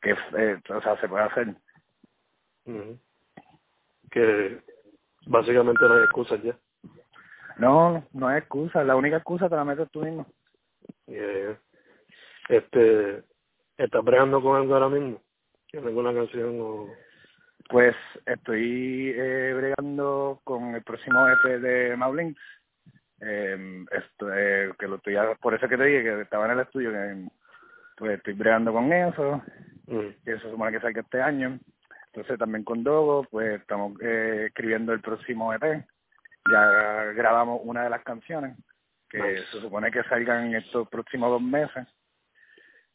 Que, 0.00 0.10
eh, 0.10 0.60
o 0.68 0.80
sea, 0.82 1.00
se 1.00 1.08
puede 1.08 1.24
hacer. 1.24 1.54
Que 4.10 4.58
básicamente 5.26 5.84
no 5.84 5.94
hay 5.94 6.04
excusas 6.04 6.42
ya. 6.42 6.56
No, 7.58 8.04
no 8.12 8.28
hay 8.28 8.38
excusa, 8.38 8.82
la 8.82 8.96
única 8.96 9.16
excusa 9.16 9.48
te 9.48 9.56
la 9.56 9.64
metes 9.64 9.90
tú 9.90 10.02
mismo. 10.02 10.26
Este, 12.48 13.22
¿estás 13.76 14.04
bregando 14.04 14.42
con 14.42 14.56
algo 14.56 14.74
ahora 14.74 14.88
mismo? 14.88 15.20
¿Tienes 15.70 15.88
alguna 15.88 16.12
canción 16.12 16.58
o...? 16.60 16.88
Pues 17.72 17.96
estoy 18.26 19.14
eh, 19.16 19.54
bregando 19.56 20.42
con 20.44 20.74
el 20.74 20.82
próximo 20.82 21.26
EP 21.26 21.58
de 21.58 21.96
Maulin. 21.96 22.36
Eh, 23.18 23.86
esto, 23.90 24.30
eh, 24.30 24.70
que 24.78 24.86
lo 24.86 24.96
estoy, 24.96 25.16
por 25.40 25.54
eso 25.54 25.66
que 25.66 25.78
te 25.78 25.84
dije 25.84 26.02
que 26.02 26.20
estaba 26.20 26.44
en 26.44 26.50
el 26.50 26.60
estudio, 26.60 26.92
que 26.92 27.28
pues 27.96 28.18
estoy 28.18 28.34
bregando 28.34 28.74
con 28.74 28.92
eso, 28.92 29.42
mm. 29.86 30.22
que 30.22 30.32
eso 30.32 30.50
supone 30.50 30.72
que 30.72 30.80
salga 30.80 31.00
este 31.00 31.22
año. 31.22 31.58
Entonces 32.08 32.38
también 32.38 32.62
con 32.62 32.84
Dogo, 32.84 33.26
pues 33.30 33.58
estamos 33.58 33.98
eh, 34.02 34.48
escribiendo 34.48 34.92
el 34.92 35.00
próximo 35.00 35.54
EP. 35.54 35.82
Ya 36.52 36.64
grabamos 37.14 37.62
una 37.64 37.84
de 37.84 37.90
las 37.90 38.02
canciones, 38.02 38.54
que 39.08 39.44
se 39.50 39.60
supone 39.62 39.90
que 39.90 40.02
salgan 40.02 40.48
en 40.48 40.56
estos 40.56 40.86
próximos 40.90 41.30
dos 41.30 41.42
meses. 41.42 41.88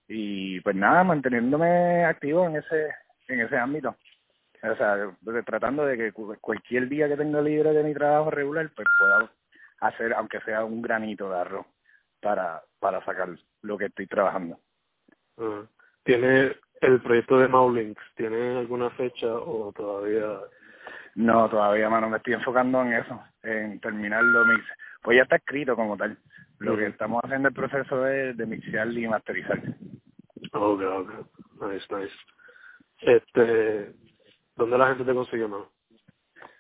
Y 0.07 0.61
pues 0.61 0.75
nada, 0.75 1.03
manteniéndome 1.03 2.05
activo 2.05 2.45
en 2.45 2.57
ese 2.57 2.89
en 3.27 3.41
ese 3.41 3.57
ámbito 3.57 3.97
o 4.63 4.75
sea, 4.75 5.15
tratando 5.45 5.85
de 5.85 5.97
que 5.97 6.11
cualquier 6.41 6.87
día 6.89 7.07
que 7.07 7.17
tenga 7.17 7.41
libre 7.41 7.73
de 7.73 7.83
mi 7.83 7.93
trabajo 7.93 8.31
regular, 8.31 8.69
pues 8.75 8.87
pueda 8.97 9.31
hacer, 9.81 10.13
aunque 10.13 10.39
sea 10.41 10.63
un 10.63 10.81
granito 10.81 11.29
de 11.29 11.39
arroz, 11.39 11.65
para, 12.21 12.61
para 12.79 13.03
sacar 13.05 13.29
lo 13.61 13.77
que 13.77 13.85
estoy 13.85 14.07
trabajando. 14.07 14.59
¿Tiene 16.03 16.55
el 16.81 17.01
proyecto 17.01 17.39
de 17.39 17.47
Maulinks, 17.47 18.01
tiene 18.15 18.57
alguna 18.59 18.89
fecha 18.91 19.27
o 19.27 19.71
todavía? 19.73 20.39
No, 21.15 21.49
todavía, 21.49 21.89
mano, 21.89 22.09
me 22.09 22.17
estoy 22.17 22.33
enfocando 22.33 22.81
en 22.81 22.93
eso, 22.93 23.21
en 23.43 23.79
terminar 23.79 24.23
lo 24.23 24.45
mix. 24.45 24.63
Pues 25.01 25.17
ya 25.17 25.23
está 25.23 25.37
escrito 25.37 25.75
como 25.75 25.97
tal. 25.97 26.17
Lo 26.59 26.75
que 26.75 26.87
estamos 26.87 27.21
haciendo 27.23 27.49
el 27.49 27.53
proceso 27.53 28.07
es 28.07 28.35
de 28.35 28.45
mixear 28.45 28.87
y 28.91 29.07
masterizar. 29.07 29.61
Ok, 30.53 30.81
ok. 30.81 31.11
Nice, 31.61 31.85
nice. 31.95 32.15
Este, 32.99 33.93
¿Dónde 34.57 34.77
la 34.77 34.87
gente 34.87 35.05
te 35.05 35.13
consigue, 35.13 35.47
más? 35.47 35.61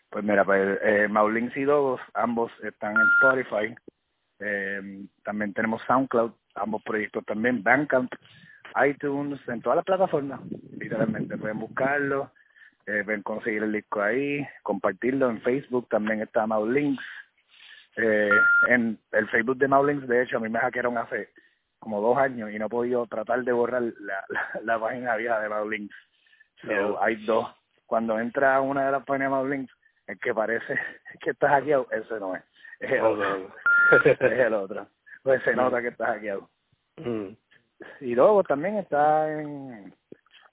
Pues 0.09 0.23
mira, 0.23 0.45
pues 0.45 0.79
eh, 0.83 1.07
Maulins 1.09 1.55
y 1.57 1.63
Dogos, 1.63 1.99
ambos 2.13 2.51
están 2.63 2.95
en 2.95 3.01
Spotify. 3.17 3.75
Eh, 4.39 5.05
también 5.23 5.53
tenemos 5.53 5.81
SoundCloud, 5.87 6.31
ambos 6.55 6.83
proyectos 6.83 7.25
también, 7.25 7.63
Bandcamp, 7.63 8.13
iTunes, 8.87 9.39
en 9.47 9.61
todas 9.61 9.77
las 9.77 9.85
plataformas, 9.85 10.39
literalmente. 10.79 11.37
Pueden 11.37 11.59
buscarlo, 11.59 12.31
eh, 12.85 13.01
pueden 13.03 13.23
conseguir 13.23 13.63
el 13.63 13.73
disco 13.73 14.01
ahí, 14.01 14.47
compartirlo 14.61 15.29
en 15.29 15.41
Facebook, 15.41 15.89
también 15.89 16.21
está 16.21 16.45
Maulins. 16.45 16.99
Eh, 17.95 18.29
en 18.69 18.99
el 19.11 19.27
Facebook 19.29 19.57
de 19.57 19.67
Maulins, 19.67 20.07
de 20.07 20.21
hecho, 20.21 20.37
a 20.37 20.39
mí 20.39 20.49
me 20.49 20.59
hackearon 20.59 20.99
hace 20.99 21.29
como 21.79 21.99
dos 21.99 22.17
años 22.17 22.51
y 22.51 22.59
no 22.59 22.67
he 22.67 22.69
podido 22.69 23.07
tratar 23.07 23.43
de 23.43 23.51
borrar 23.51 23.81
la, 23.81 24.23
la, 24.63 24.79
página 24.79 25.15
vieja 25.15 25.39
de 25.39 25.49
Maulins. 25.49 25.91
So, 26.61 27.01
hay 27.01 27.15
dos 27.25 27.47
cuando 27.87 28.19
entra 28.19 28.61
una 28.61 28.85
de 28.85 28.91
las 28.91 29.03
páginas 29.03 29.31
más 29.31 29.45
links, 29.45 29.73
el 30.05 30.19
que 30.19 30.33
parece 30.33 30.77
que 31.21 31.31
está 31.31 31.49
hackeado, 31.49 31.87
ese 31.91 32.19
no 32.19 32.35
es. 32.35 32.43
Es 32.79 32.91
el 32.91 33.01
otro. 33.01 33.51
es 34.05 34.21
el 34.21 34.53
otro. 34.53 34.87
Pues 35.23 35.41
se 35.43 35.55
nota 35.55 35.81
que 35.81 35.87
está 35.87 36.07
hackeado. 36.07 36.49
Mm. 36.97 37.29
Y 38.01 38.15
luego 38.15 38.43
también 38.43 38.77
está 38.77 39.31
en, 39.31 39.93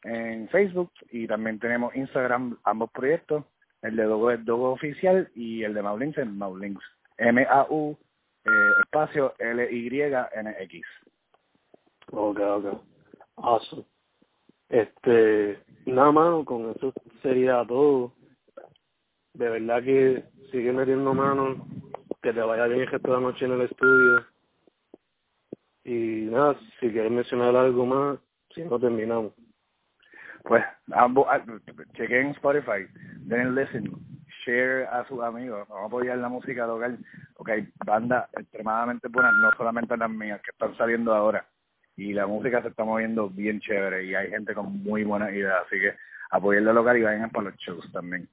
en 0.04 0.48
Facebook 0.48 0.92
y 1.10 1.26
también 1.26 1.58
tenemos 1.58 1.94
Instagram, 1.94 2.58
ambos 2.64 2.90
proyectos. 2.90 3.44
El 3.82 3.96
de 3.96 4.04
Dogo 4.04 4.30
es 4.30 4.44
Dogo 4.44 4.72
Oficial 4.72 5.30
y 5.34 5.62
el 5.62 5.74
de 5.74 5.82
Maulinks 5.82 6.18
es 6.18 6.26
Maulinks. 6.26 6.84
M-A-U 7.18 7.96
eh, 8.44 8.70
espacio 8.80 9.34
L-Y-N-X. 9.38 10.86
Ok, 12.12 12.38
ok. 12.40 12.82
Awesome. 13.36 13.84
Este, 14.74 15.62
nada 15.86 16.10
más, 16.10 16.44
con 16.44 16.70
eso 16.70 16.92
sería 17.22 17.64
todo. 17.64 18.12
De 19.34 19.48
verdad 19.48 19.80
que 19.84 20.24
sigue 20.50 20.72
metiendo 20.72 21.14
mano, 21.14 21.64
que 22.20 22.32
te 22.32 22.40
vaya 22.40 22.66
bien 22.66 22.80
esta 22.80 23.08
la 23.08 23.20
noche 23.20 23.44
en 23.44 23.52
el 23.52 23.60
estudio. 23.60 24.26
Y 25.84 26.26
nada, 26.28 26.58
si 26.80 26.90
quieres 26.90 27.12
mencionar 27.12 27.54
algo 27.54 27.86
más, 27.86 28.18
si 28.52 28.64
no 28.64 28.80
terminamos. 28.80 29.32
Pues 30.42 30.64
ambos, 30.92 31.28
ah, 31.30 31.40
chequen 31.96 32.30
Spotify, 32.30 32.88
den 33.20 33.54
listen, 33.54 33.92
share 34.44 34.88
a 34.88 35.06
sus 35.06 35.22
amigos, 35.22 35.68
vamos 35.68 35.84
a 35.84 35.86
apoyar 35.86 36.18
la 36.18 36.28
música 36.28 36.66
local, 36.66 36.98
hay 37.46 37.68
bandas 37.86 38.28
extremadamente 38.32 39.06
buenas, 39.06 39.34
no 39.34 39.52
solamente 39.56 39.96
las 39.96 40.10
mías 40.10 40.42
que 40.42 40.50
están 40.50 40.76
saliendo 40.76 41.14
ahora, 41.14 41.46
y 41.96 42.12
la 42.12 42.26
música 42.26 42.62
se 42.62 42.68
está 42.68 42.84
moviendo 42.84 43.28
bien 43.28 43.60
chévere 43.60 44.04
y 44.04 44.14
hay 44.14 44.30
gente 44.30 44.54
con 44.54 44.82
muy 44.82 45.04
buenas 45.04 45.32
ideas, 45.32 45.62
así 45.66 45.78
que 45.80 45.94
apoyen 46.30 46.64
lo 46.64 46.72
local 46.72 46.96
y 46.96 47.02
vayan 47.02 47.30
para 47.30 47.50
los 47.50 47.56
shows 47.56 47.90
también. 47.92 48.28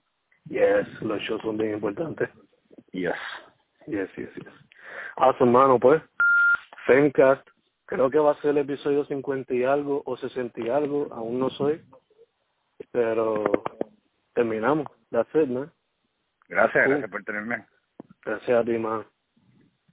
Yes, 0.50 0.88
los 1.02 1.22
shows 1.22 1.42
son 1.42 1.58
bien 1.58 1.74
importantes. 1.74 2.30
Yes. 2.92 3.14
Yes, 3.88 4.10
yes, 4.16 4.30
yes. 4.36 4.54
Awesome, 5.18 5.52
mano, 5.52 5.80
pues. 5.80 6.02
Fencast, 6.86 7.48
creo 7.86 8.10
que 8.10 8.18
va 8.18 8.32
a 8.32 8.42
ser 8.42 8.52
el 8.52 8.60
episodio 8.60 9.06
50 9.06 9.54
y 9.54 9.64
algo 9.64 10.02
o 10.06 10.18
60 10.18 10.60
y 10.62 10.70
algo, 10.70 11.10
aún 11.12 11.40
no 11.40 11.50
soy, 11.52 11.82
pero 12.92 13.44
terminamos. 14.34 14.88
That's 15.12 15.30
it, 15.36 15.48
¿no? 15.48 15.72
Gracias, 16.48 16.88
gracias 16.88 17.10
por 17.10 17.24
tenerme. 17.24 17.66
Gracias 18.26 18.58
a 18.58 18.64
ti, 18.64 18.78
mano. 18.78 19.06